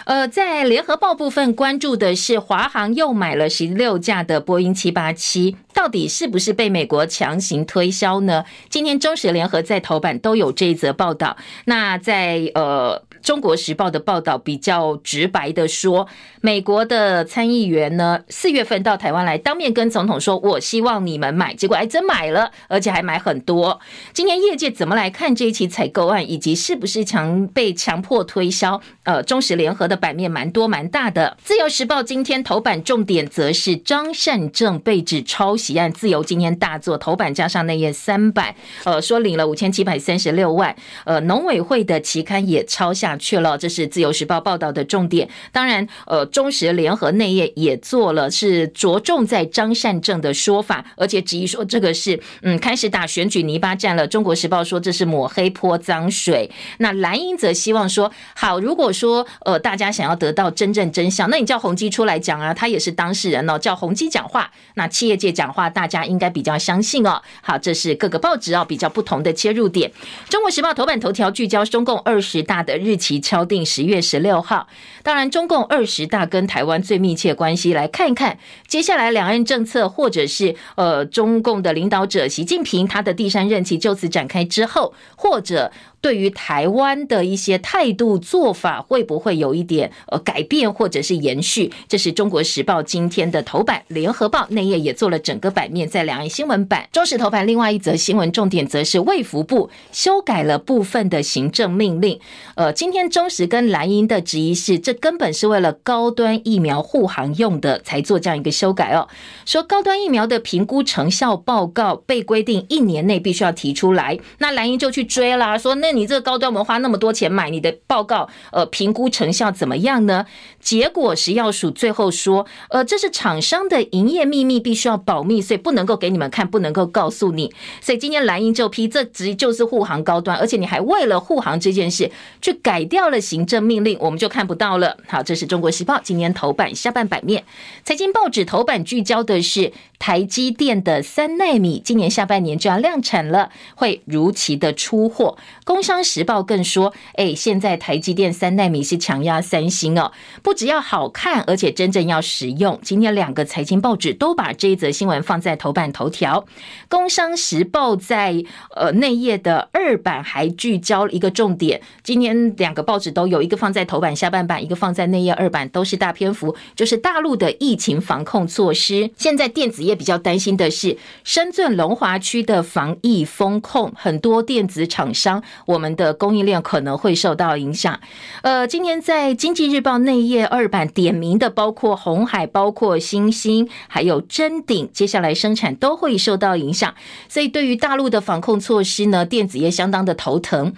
[0.05, 8.43] 呃，在联合报部分关注的是华航又买了十六架的波音七八七，到底是不是被美国强行推销呢？
[8.69, 11.37] 今天中时、联合在头版都有这一则报道。
[11.65, 13.01] 那在呃。
[13.23, 16.07] 中国时报的报道比较直白的说，
[16.41, 23.79] 美国的参议员呢，四月份到台湾来，当面跟总统说：“我希望你们买。”结果还真买了，而且还买很多。
[24.11, 28.81] 今天业界怎么来看这一起采购案，以及是不是强被强迫推销？
[29.03, 31.37] 呃，中时联合的版面蛮多蛮大的。
[31.43, 40.75] 自由时报今天头版重点则是张善政被指抄袭案，自由今天大作头版加上内页三版，呃，说领了五千七百三十六万。
[41.05, 45.27] 呃，农委会的期刊也抄下去了，这是自由时报报道的重点。
[45.51, 54.07] 当然，呃，中时联合内页也做了，是着重在张善政的说法，而且质疑说这个是嗯开始打选举泥巴战了。
[54.07, 56.49] 中国时报说这是抹黑泼脏水，
[56.79, 67.21] 那蓝英则希望说好，如果说呃大家想要得到真正真相，那你叫宏基出来讲啊，他也是当事人哦，叫宏基讲话，那企业界讲话，大家应该比较相信哦。
[67.41, 69.91] 好，这是各个报纸哦比较不同的切入点。
[70.29, 74.67] 中国时报头版头条聚焦中共二十大的日其敲定十月十六号，
[75.03, 85.71] 当然中共二十大跟台湾最密切关系，来看一看接下来两岸政策，或者是呃中共的领导者习近平他的第三任期就此展开之后，或者。
[86.03, 91.71] 对于台湾的一些态度做法，会不会有一点呃改变或者是延续？
[91.87, 96.89] 这是中国时报今天的头版，联合报内页也做了整个版面，在两岸新闻版。
[96.91, 102.19] 中时头版另外一则新闻重点则是卫福部修改了部分的行政命令。
[102.55, 109.07] 呃，今天中时跟蓝营的质疑是，这根本是为了高端疫苗护航用的才做这样一个修改哦。
[109.45, 115.92] 说高端疫苗的评估成效报告被规定一年内必须要提出来，那蓝营就去追啦，说那。
[115.95, 120.25] 你这个高端，我们花那么多钱买，你的报告呃评估成效怎么样呢？
[120.59, 127.53] 结果食药署最后说，呃，这是厂商的营业秘密，必须要保密，所以不能够给你们看，不能够告诉你。
[127.81, 132.09] 所以今天蓝营就批，这直就是护航高端，而且你还为了护航这件事
[132.41, 134.97] 去改掉了行政命令，我们就看不到了。
[135.07, 137.43] 好，这是中国时报今天头版下半版面，
[137.83, 145.37] 财经报纸头版聚焦的是台积电的三奈米，今年下半年就要量产了，会如期的出货。
[145.65, 152.79] 工工商时报更说，哎，现在台积电三奈米是强压三星哦，不只要好看，而且真正要实用。
[152.81, 156.45] 今天两个财经报纸都把这一则新闻放在头版头条。
[156.87, 161.81] 工商时报在呃内页的二版还聚焦一个重点。
[162.01, 169.11] 今天两个报纸都有一个放在头版下半版，一个放在内页二版，都是大篇幅，就是大陆的疫情防控措施。
[169.17, 175.43] 现在电子业比较担心的是深圳龙华区的防疫封控，很多电子厂商。
[175.65, 177.99] 我们的供应链可能会受到影响。
[178.41, 186.93] 呃，今年在经济日报内页二版点名的，包括红海、包括新兴，还有臻鼎，接下来生产都会受到影响。
[187.27, 190.73] 所以，对于大陆的防控措施呢，电子业相当的头疼。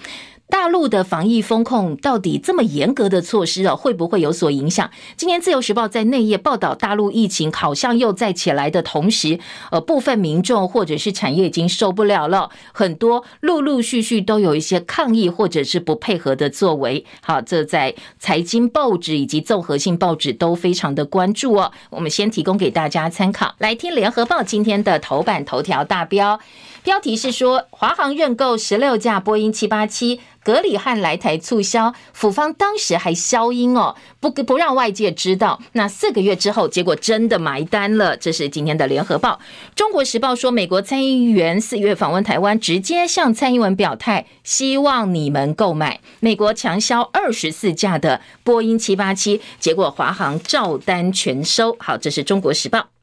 [0.48, 4.90] 大陆的防疫封控到底这么严格的措施啊，会不会有所影响？
[5.18, 9.40] 今天自由时报在内页报道，大陆疫情好像又再起来的同时，
[9.72, 17.06] 呃，部分民众或者是产业已经受不了了，很多陆陆续续都有一些抗议或者是不配合的作为。
[17.22, 21.72] 好，这在财经报纸以及综合性报纸都非常的关注哦。
[21.90, 26.40] 我们先提供给大家参考，来听联合报今天的头版头条大标。
[26.84, 35.60] 标题是说，华航认购十六架波音七八七，格里汉来台促销，府方当时还消音哦，不不让外界知道。
[35.72, 38.16] 那四个月之后，结果真的买单了。
[38.16, 39.40] 这是今天的联合报。
[39.74, 46.00] 中国时报说，美国参议员四月访问台湾，直接向蔡英文表态，希望你们购买。
[46.20, 51.76] 美国强销二十四架的波音七八七，结果华航照单全收。
[51.80, 52.95] 好，这是中国时报。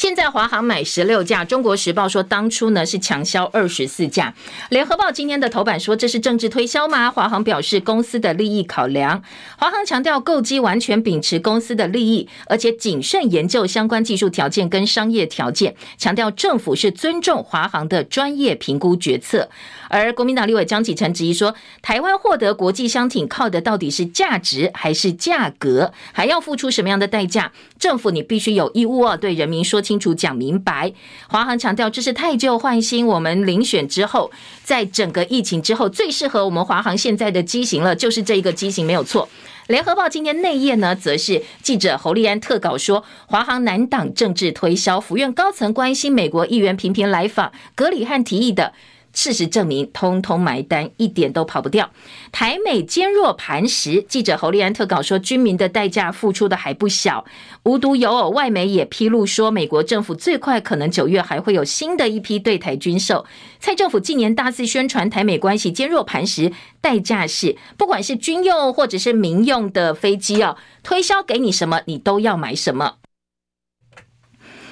[0.00, 4.32] 现在华航买十六架，中国时报说当初呢是强销二十四架。
[4.70, 7.10] 联合报今天的头版说，这是政治推销吗？
[7.10, 9.22] 华航表示公司的利益考量。
[9.58, 19.50] 华航强调购机完全秉持公司的利益，而且谨慎研究相关技术条件跟商业条件，强调政府是尊重华航的专业评估决策。
[19.90, 27.52] 而国民党立委江启臣质疑说，台湾获得国际相挺靠的到底是价值还是价格，还要付出什么样的代价？
[27.78, 30.92] 政府你必须有义务啊，对人民说清楚、讲明白。
[31.26, 34.30] 华航强调，这是太旧换新，我们遴选之后，
[34.62, 39.28] 在整个疫情之后，最适合我们华航现在的机型了，就是这一个机型没有错。
[39.66, 48.72] 联合报今天内页呢，则是记者侯立安特稿说，华航难挡政治推销，府院高层关心美国议员频频来访，格里汉提议的。
[49.12, 51.90] 事实证明，通通埋单，一点都跑不掉。
[52.30, 54.02] 台美坚若磐石。
[54.08, 57.24] 记者侯立安特稿说，军民的代价付出的还不小。
[57.64, 63.26] 无独有偶，外媒也披露说，美国政府最快可能九月还会有新的一批对台军售。
[63.58, 72.99] 蔡政府近年大肆宣传台美关系坚若磐石，代价是不管是军用或者是民用的飞机哦，推销给你什么，你都要买什么。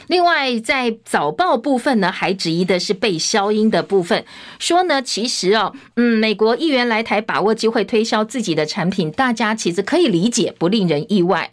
[0.09, 4.25] 另外，在早报部分呢，还质疑的是被消音的部分，
[4.59, 11.53] 说呢，其实哦，嗯，美国议员来台把握机会推销自己的产品，大家其实可以理解，不令人意外。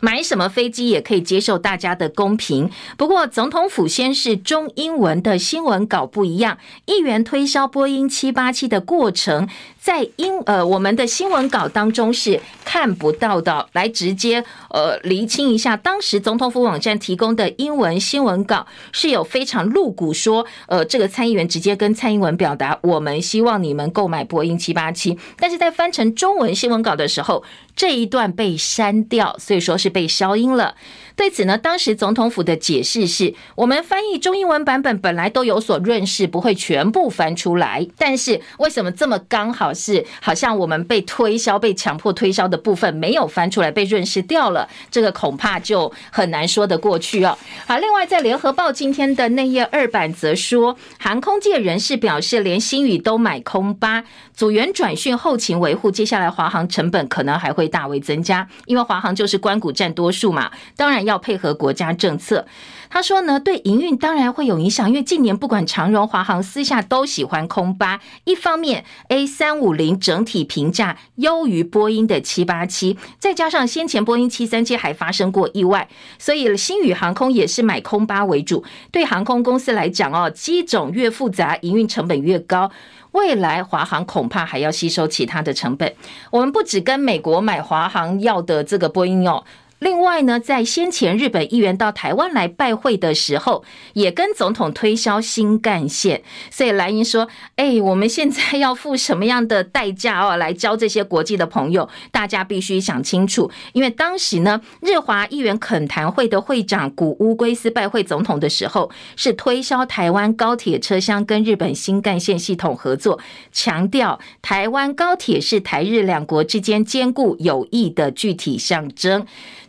[0.00, 9.48] 买什么飞机也可以接受大家的公平，不过总统府先是中英文的新闻稿不一样，议员推销波音七八七的过程。
[9.88, 13.66] 在英呃，我们的新闻稿当中是看不到的。
[13.72, 25.18] 来直接呃厘清一下，当时总统府网站提供的英文新闻稿是有非常露骨说，呃，这个参议员直接跟蔡英文表达，我们希望你们购买波音七八七。
[25.38, 27.42] 但是在翻成中文新闻稿的时候，
[27.74, 30.74] 这一段被删掉，所以说是被消音了。
[31.18, 37.84] 对此呢，当时总统府的解释是，我们翻译中英文版本本来都有所润饰，不会全部翻出来。
[37.98, 44.68] 但是为什么这么刚好是好像我们被推销、被强迫推销的部分没有翻出来，被润饰掉了？
[44.92, 47.36] 这个恐怕就很难说得过去哦。
[47.66, 61.07] 好，另外在联合报今天的内页二版则说，航空界人士表示，连星宇都买空八，组员转训、后勤维护，接下来华航成本可能还会大为增加，因为华航就是关股占多数嘛，当然。
[61.08, 62.46] 要配合国家政策，
[62.90, 68.00] 他说呢，对营运当然会有影响，因为近年不管长荣、华航私下都喜欢空巴。
[68.24, 75.88] 一方面，A 三五零整体评价优于波音的七八七，再加上先前波音七三七还发生过意外，
[76.18, 78.62] 所以星宇航空也是买空巴为主。
[78.92, 82.70] 对航空公司来讲哦，机种越复杂，营运成本越高。
[83.12, 85.94] 未来华航恐怕还要吸收其他的成本。
[86.30, 89.42] 我们不只跟美国买华航要的这个波音哦。
[89.78, 96.22] 另外呢，在先前日本议员到台湾来拜会的时候，也跟总统推销新干线。
[96.50, 101.88] 所以蓝营说：“哎，我们现在要付什么样的代价哦，来交这些国际的朋友？
[102.10, 103.50] 大家必须想清楚。
[103.72, 113.20] 因为当时呢，日华议员恳谈会的会长古屋圭司拜会总统的时候，是推销台湾高铁车厢跟日本新干线系统合作，
[113.52, 119.24] 强调台湾高铁是台日两国之间坚固友谊的具体象征。”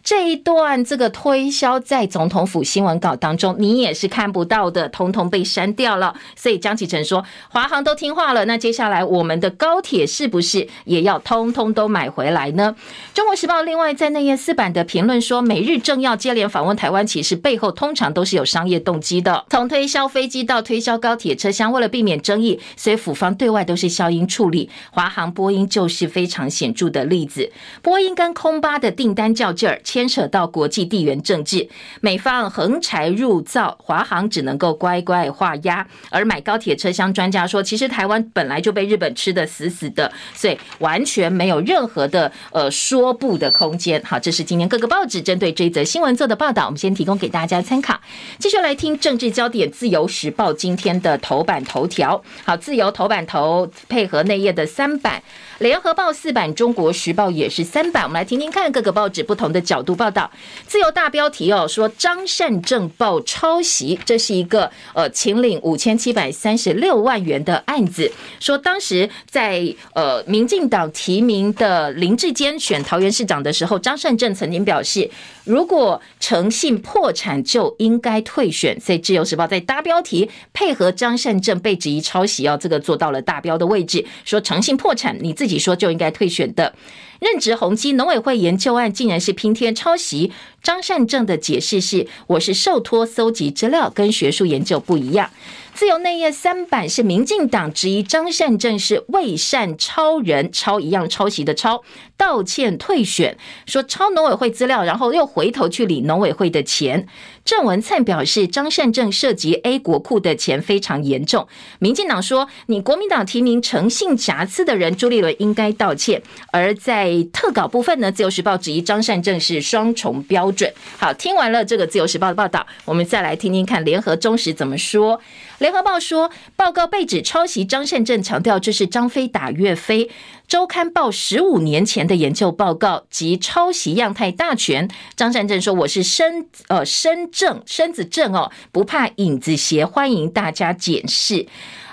[0.10, 6.16] 这一段这个推销在总统府新闻稿当中，你也是看不到的，统统被删掉了。
[6.36, 12.76] 所以江启臣说，华航都听话了，那接下来我们的高铁是不是也要通通都买回来呢？
[13.14, 19.46] 中国时报另外在内页四版的评论说，美日正要接连访问台湾，其实背后通常都是有商业动机的。
[19.52, 24.72] 从推销飞机到推销高铁车厢，为了避免争议，所以府方对外都是消音处理。
[24.90, 27.52] 华航、波音就是非常显著的例子。
[27.84, 29.80] 波音跟空巴的订单较劲儿。
[30.00, 31.68] 牵扯到国际地缘政治，
[32.00, 35.86] 美方横柴入灶，华航只能够乖乖画押。
[36.10, 44.02] 而买高铁车厢专家说，其实台湾本来就被日本吃得死死的，所以完全没有任何的呃说不的空间。
[44.06, 48.00] 好，这是今天各个报纸针对这则新闻做的报道，我们先提供给大家参考。
[48.38, 52.24] 继续来听政治焦点，自由时报今天的头版头条。
[52.46, 55.22] 好，自由头版头配合内页的三版。
[55.58, 58.04] 联合报四版，中国时报也是三版。
[58.04, 60.30] 我们来听听看各个报纸不同的角度报道。
[60.68, 68.12] 自由大标题哦，说张善政报抄袭，这是一个呃，请领五千七百三十六万元的案子。
[68.40, 75.10] 说当时在呃，民进党提名的林志坚选桃园市长的时候，张善政曾经表示，
[75.44, 78.80] 如果诚信破产就应该退选。
[78.80, 85.34] 所以自由时报在大标题配合张善政被质疑抄袭哦，这个做到了大标的位置，说诚信破产，你。
[85.40, 86.74] 自己说就应该退选的，
[87.20, 90.32] 任职宏基农委会研究案竟然是拼贴抄袭。
[90.64, 95.30] 张善政的解释是：我是受托搜集资料，跟学术研究不一样。
[95.74, 101.84] 自由内页三版是民进党质疑张善政是为善超人，超一样抄袭的抄，
[102.20, 107.08] 道歉退选，说抄农委会资料，然后又回头去领农委会的钱。
[107.46, 111.48] 郑文灿表示，张善政涉及 A 国库的钱非常严重。
[111.80, 116.22] 民进党说，你国民党提名诚信瑕疵的人朱立伦应该道歉。
[116.52, 120.72] 而在特稿部分呢，自由时报质疑张善政是双重标准。
[120.98, 125.22] 好，听完了这个自由时报的报道，我们再来听听看联合中时怎么说。
[125.60, 130.10] 联合报说，报告被指抄袭，张善政强调这是张飞打岳飞。
[130.50, 134.90] 周刊报十五年前的研究报告及抄袭样态大全。
[135.16, 141.46] 张善政说：“我是身呃身正身子正哦，不怕影子斜，欢迎大家检视。”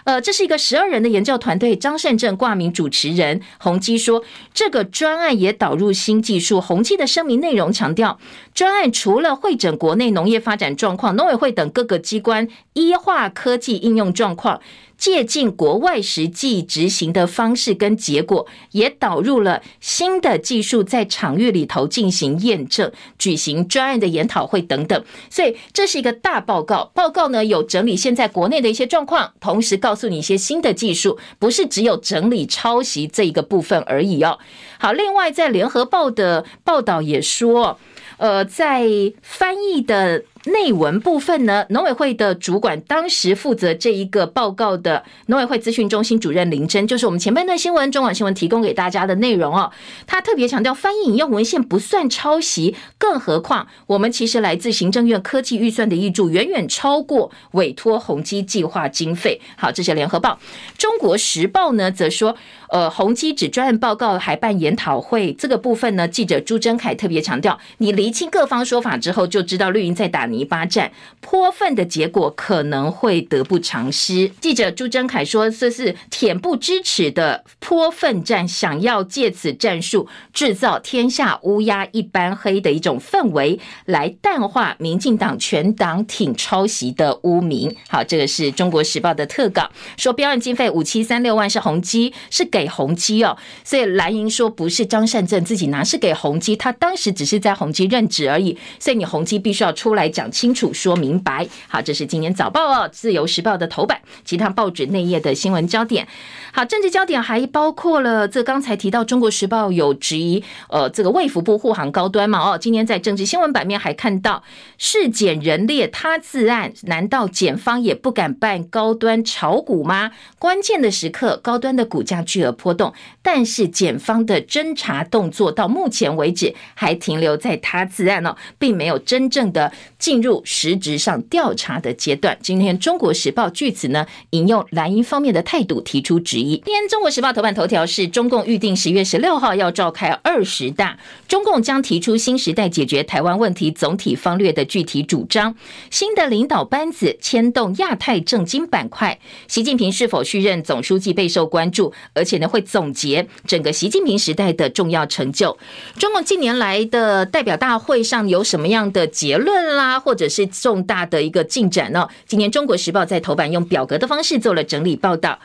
[0.04, 3.42] 呃，这是一个十二人的研究团队，张善政挂名主持人。
[3.58, 4.22] 洪基说，
[4.54, 6.60] 这个专案也导入新技术。
[6.60, 8.18] 洪基的声明内容强调，
[8.56, 14.62] 专案除了会诊国内农业发展状况，农委会等各个机关医化科技应用状况。
[14.96, 25.04] 借鉴国外实际执行的方式跟结果，也导入了新的技术，在场域里头进行验证，举行专案的研讨会等等。
[25.28, 34.38] 所以这是一个大报告，报告呢有整理现在国内的一些状况，同时告诉你一些新的技术，不是只有整理抄袭这一个部分而已哦。
[34.78, 37.78] 好，另外在联合报的报道也说，
[38.18, 38.86] 呃，在
[39.22, 40.24] 翻译的。
[40.46, 49.72] 内文部分呢，农委会的主管当时负责这一个报告的农委会资讯中心主任林真，就是我们前半段新闻、中广新闻提供给大家的内容哦。
[50.06, 59.40] 他特别强调，翻译引用文献不算抄袭，更何况我们其实来自行政院科技预算的挹注远远超过委托宏基计划经费。
[59.56, 60.38] 好，这是联合报。
[60.78, 62.36] 中国时报呢则说，
[62.68, 70.35] 呃，宏基只专案报告还办研讨会，这个部分呢，记者朱贞凯特别强调，你厘清各方说法之后，就知道绿营在打你。
[70.36, 74.28] 泥巴战泼粪的结果可能会得不偿失。
[74.40, 93.36] 记者朱贞凯说：“这是恬不知耻的泼粪战，想要借此战术制造天下乌鸦一般黑的一种氛围，来淡化民进党全党挺抄袭的污名。”好，这个是中国时报的特稿，说标案经费五七三六万是宏基，是给宏基哦。
[93.64, 98.56] 所以蓝营说不是张善政自己拿，是给宏基，他当时只是在宏基任职而已。
[98.78, 100.30] 所以你宏基必须要出来讲。
[100.36, 101.48] 清楚说明白。
[101.66, 106.06] 好，这是今年早报哦，《自由时报》的头版，其他报纸内页的新闻焦点。
[106.52, 112.38] 好，政治焦点还包括了这刚才提到，《中国时报》有质疑，呃，这个卫福部护航高端嘛？
[112.38, 114.42] 哦，今天在政治新闻版面还看到，
[114.76, 120.10] 世检人列他自案，难道检方也不敢办高端炒股吗？
[120.38, 122.92] 关键的时刻，高端的股价巨额波动，
[123.22, 129.72] 但是检方的侦查动作到目前为止还停留在他自案哦，并没有真正的
[130.06, 130.16] 进。
[130.26, 132.38] 入实质上调查的阶段。
[132.42, 136.56] 今天《中国时报》据此呢引用蓝营方面的态度提出质疑。
[136.64, 140.98] 今天《中国时报》头版头条是中共预定十月十六号要召开二十大，
[141.28, 145.54] 中共将提出新时代解决台湾问题总体方略的具体主张。
[145.90, 155.58] 新的领导班子牵动亚太政经板块，习近平是否续任总书记备受关注，而且呢会总结整个习近平时代的重要成就。
[155.98, 159.95] 中共近年来的代表大会上有什么样的结论啦？
[159.98, 162.08] 或者是重大的一个进展呢？
[162.26, 165.38] 今年《中国时报》在头版用表格的方式做了整理报道。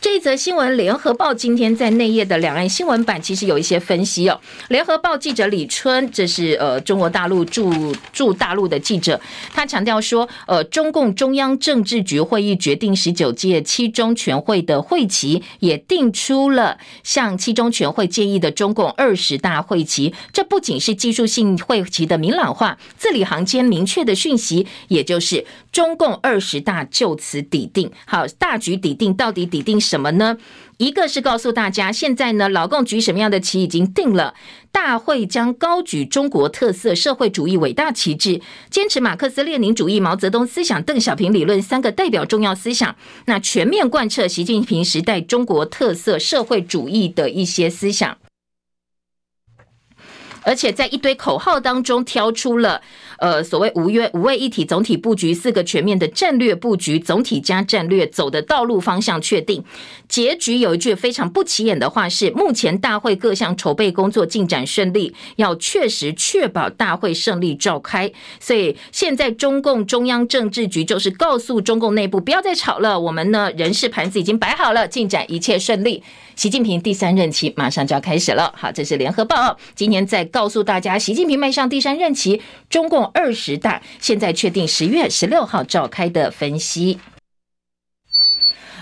[0.00, 4.40] 这一则新闻，《联合报》今天在内页的两岸新闻版其实有一些分析哦。
[4.68, 9.20] 《联合报》记者李春，这是呃中国大陆驻驻大陆的记者，
[9.52, 20.14] 他强调说，呃，中共中央政治局会议决定十九届七中全会的会期，也定出了向七中全会建议的中共二十大会期。
[20.32, 27.90] 这不仅是技术性会期的明朗化，字里行间明确的讯息，也就是中共二十大就此抵定。
[28.06, 30.36] 好，大局抵定，到底抵定什么呢？
[30.76, 34.34] 一个是告诉大家，现在呢，老共举什么样的旗已经定了，
[34.70, 48.18] 大会将高举中国特色社会主义伟大旗帜，坚持马克思列宁主义、毛泽东思想、邓小平理论三个代表重要思想，那全面贯彻习近平时代中国特色社会主义的一些思想。
[50.44, 52.80] 而且在一堆口号当中挑出了，
[53.18, 59.62] 呃，所谓五约五位一体总体布局，四个全面的战略布局，总体加战略走的道路方向确定。
[60.08, 68.10] 结局有一句非常不起眼的话是：目前大会各项筹备工作进展顺利，要确实确保大会胜利召开。
[68.40, 76.02] 所以现在中共中央政治局就是告诉中共内部不要再吵了，我们呢人事盘子已经摆好了，进展一切顺利。
[76.38, 78.54] 习近平第三任期马上就要开始了。
[78.56, 87.00] 好，这是联合报今天在告诉大家，习近平迈上第三任期，中共二十大现在确定十月十六号召开的分析。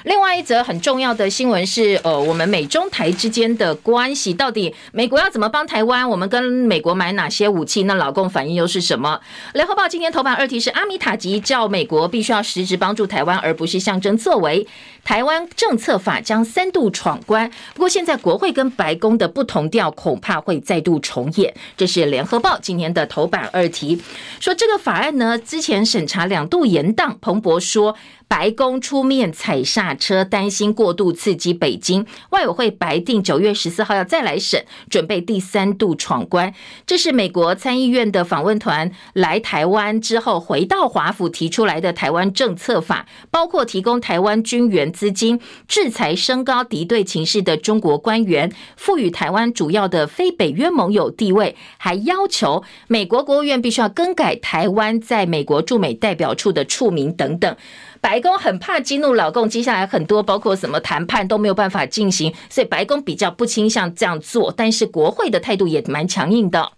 [0.04, 6.08] 另外一则很重要的新闻是，呃，我们美中台之间的关系到底美国要怎么帮台湾？
[6.08, 7.82] 我们跟美国买哪些武器？
[7.82, 9.20] 那老共反应又是什么？
[9.54, 14.64] 联合报今天头版二题是阿米塔吉叫美国必须要实质帮助台湾，而不是象征作为。
[15.02, 21.52] 台湾政策法将三度闯关，不过现在国会跟白宫的不同调恐怕会再度重演。
[21.76, 24.00] 这是联合报今天的头版二题，
[24.38, 27.96] 说这个法案呢，之前审查两度延宕，彭博说。
[28.28, 32.04] 白宫出面踩刹车，担心过度刺激北京。
[32.30, 36.52] 外委会白定九月十四号要再来审，准备第三度闯关。
[36.84, 57.56] 这是美国参议院的访问团来台湾之后，回到华府提出来的台湾政策法，包括提供台湾军援资金、制裁升高敌对情势的中国官员、赋予台湾主要的非北约盟友地位，还要求美国国务院必须要更改台湾在美国驻美代表处的处名等等。
[58.00, 66.72] 白宫很怕激怒老共，接下来很多包括什么谈判都没有办法进行，所以白宫比较不倾向这样做，但是国会的态度也蛮强硬的，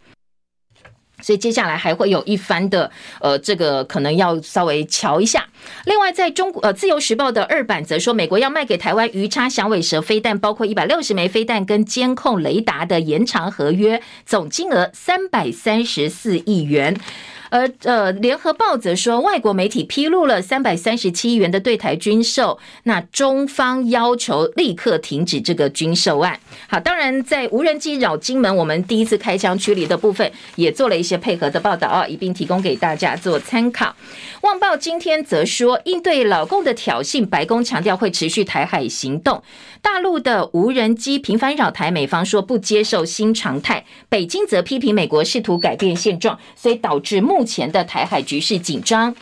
[1.21, 2.91] 所以接下来还会有一番的，
[3.21, 5.49] 呃，这个可能要稍微瞧一下。
[5.85, 16.97] 另外，在中国呃《自由时报》的二版则说，美国要卖给台湾鱼叉响尾蛇飞弹，包括一百六十枚飞弹跟监控雷达的延长合约，总金额三百三十四亿元。
[17.51, 26.39] 而呃，联合报则说，外国媒体披露了三百三十七亿元的对台军售，那中方要求立刻停止这个军售案。
[26.69, 33.95] 好，当然在无人机扰金门，我们第一次开枪驱离的部分，也做了一些配合的报道啊，一并提供给大家做参考。
[34.43, 39.43] 旺报今天则说，应对老共的挑衅，白宫强调会持续台海行动。
[39.81, 49.15] 大陆的无人机频繁扰台，美方说不接受新常态，北京则批评美国试图改变现状，所以导致目目前的台海局势紧张。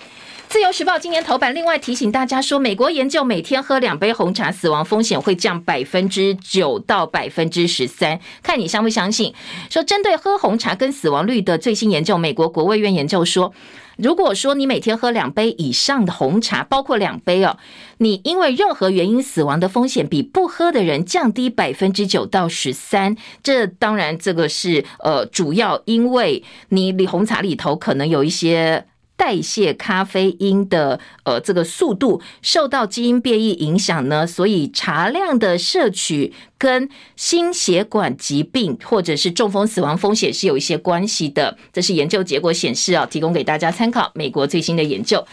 [0.48, 9.34] 自由时报今年头版另外提醒大家说，美国研究每天喝两杯红茶，死亡风险会降百分之九到百分之十三，看你相不相信。
[9.68, 13.52] 说针对喝红茶跟死亡率的最新研究，美国国卫院研究说。
[13.96, 17.56] 如果说你每天喝两杯以上的红茶，包括两杯哦，
[17.98, 23.16] 你因为任何原因死亡的风险比不喝的人降低百分之九到十三。
[23.42, 28.86] 这当然这个是呃，主要因为你里红茶里头可能有一些。
[29.16, 41.56] 代谢咖啡因的呃这个速度受到基因变异影响呢，所以茶量的摄取跟心血管疾病或者是中风死亡风险是有一些关系的。
[41.72, 44.10] 这是研究结果显示啊，提供给大家参考。
[44.14, 45.26] 美国最新的研究。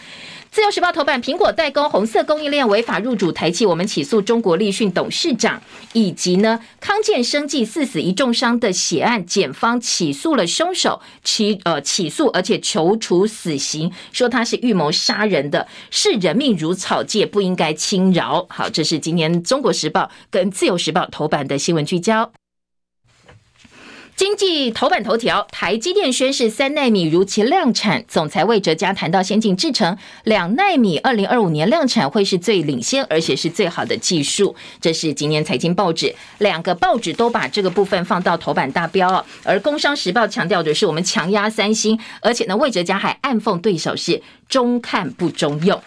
[0.54, 5.60] 自由时报头版：苹果代工红色供应链违法入主台企，我们起诉中国立讯董事长，
[5.94, 18.46] 以及呢康健生技四死一重伤的血案，检方起诉了凶手，起呃起诉而且求处死刑，说他是预谋杀人的，视人命如草芥，不应该轻饶。
[18.48, 22.30] 好，这是今年中国时报跟自由时报头版的新闻聚焦。
[24.16, 34.54] 经济头版头条：台积电宣示三奈米如期量产，总裁魏哲家谈到先进制程，两奈米二零二五年量产会是最领先，而且是最好的技术。
[34.80, 39.24] 这是今年财经报纸，两个报纸都把这个部分放到头版大标。
[39.42, 45.82] 而工商时报强调的是我们强压三星，而且呢，魏哲家还暗讽对手是中看不中用。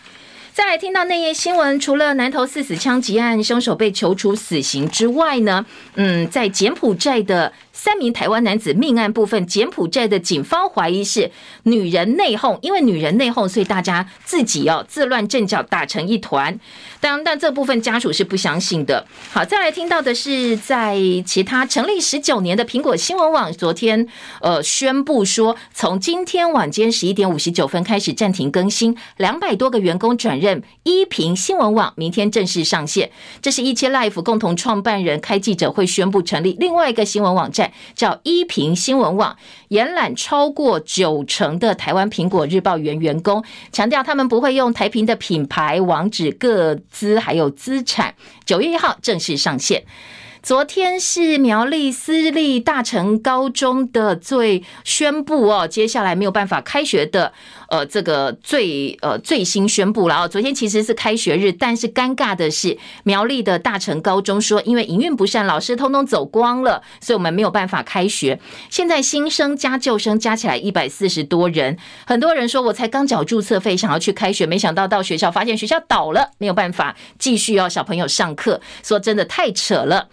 [0.51, 5.63] 再来听到内页新闻，除了南投四死枪击案凶手被求处死刑之外呢，
[5.93, 7.53] 嗯，在柬埔寨的。
[7.77, 11.29] 三名台湾男子命案部分，柬埔寨的警方怀疑是
[11.63, 16.59] 女人内讧，因为女人内讧，所以大家自己哦自乱阵脚，打成一团。
[16.99, 19.05] 当但这部分家属是不相信的。
[19.31, 24.07] 好，再来听到的是，在其他成立十九年的苹果新闻网，昨天
[24.41, 33.11] 呃宣布说，从今天晚间十一点五十九分开始暂停更新，两百多个员工转任一苹新闻网，明天正式上线。
[33.39, 37.66] 这是一切 Life 共同创办人开记者会宣布成立另外一个新闻网站。
[37.95, 39.37] 叫一苹新闻网，
[39.69, 48.15] 延揽超过九成的台湾苹果日报原员工，强调他们不会用台苹的品牌、网址、各资还有资产。
[48.45, 49.83] 九月一号正式上线。
[50.43, 57.33] 昨天是苗栗私立大成高中的最宣布哦，接下来没有办法开学的。
[57.69, 68.39] 呃，这个最呃最新宣布了啊，昨天其实是开学日，但是尴尬的是苗栗的大成高中说，因为营运不善，老师通通走光了，所以我们没有办法开学。
[68.69, 80.07] 现在新生加旧生加起来一百四十多人，很多人说我才刚缴注册费，想要去开学，没想到到学校发现学校倒了，没有办法继续要小朋友上课，说真的太扯了。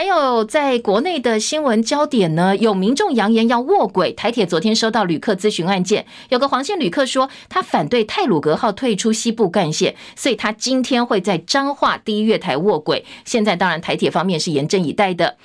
[0.00, 4.14] 还有在国内的新闻焦点呢，有民众扬言要卧轨。
[4.14, 13.04] 台铁昨天收到旅客咨询案件，有个黄线旅客说他反对泰鲁格号退出西部干线，所以他今天会在彰化第一月台卧轨。
[13.26, 15.36] 现在当然台铁方面是严阵以待的。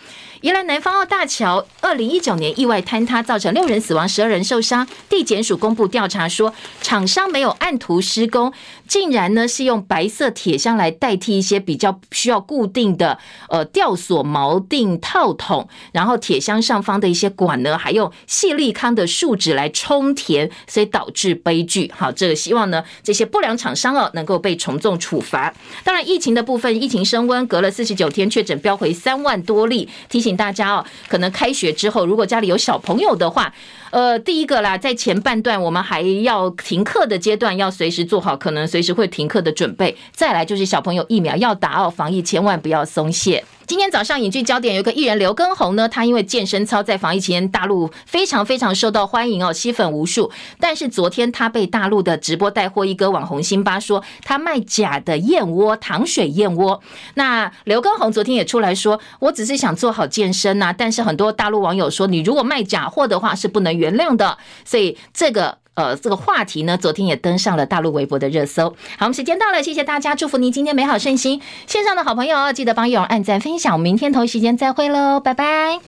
[0.42, 4.88] 宜兰南方澳大桥二零一九年意外坍塌，造成六人死亡，十二人受伤。
[5.10, 8.54] 地检署公布调查说，厂商没有按图施工，
[8.88, 13.18] 竟然呢是用白色铁箱来代替一些比较需要固定的
[13.50, 21.92] 呃吊索锚锚定套筒，然后铁箱上方的一些管呢，还用细利康的树脂来充填，所以导致悲剧。
[21.98, 25.52] 好，这个希望呢这些不良厂商哦能够被从重处罚。
[25.84, 30.36] 当然，疫情的部分，疫情升温，隔了四十九天确诊飙回三万多例，提醒。
[30.36, 33.54] 大家哦，可能开学之后，如果家里有小朋友的话，
[33.92, 39.96] 呃，第一个啦，在前半段我们还要停课的阶段，要随时做好可能随时会停课的准备。
[40.12, 43.46] 再来就是小朋友疫苗要打哦，防疫千万不要松懈。
[43.68, 50.32] 今天早上影剧焦点有个艺人刘畊宏呢，他因为健身操在防疫期间大陆非常非常受到欢迎哦，吸粉无数。
[50.60, 56.80] 但是昨天他被大陆的直播带货一哥网红辛巴说他卖假的燕窝、糖水燕窝。
[57.16, 64.38] 那刘畊宏昨天也出来说，我只是想做好健身呐，但是很多大陆网友说，你如果卖假货的话是不能原谅的。
[64.64, 65.58] 所以这个。
[65.76, 68.70] 呃，这个话题呢，昨天也登上了大陆微博的热搜。
[68.98, 71.42] 好，我们时间到了，谢谢大家，祝福您今天美好顺心。
[71.68, 75.80] 线上的好朋友，记得帮友按赞分享，明天同一时间再会喽，拜拜。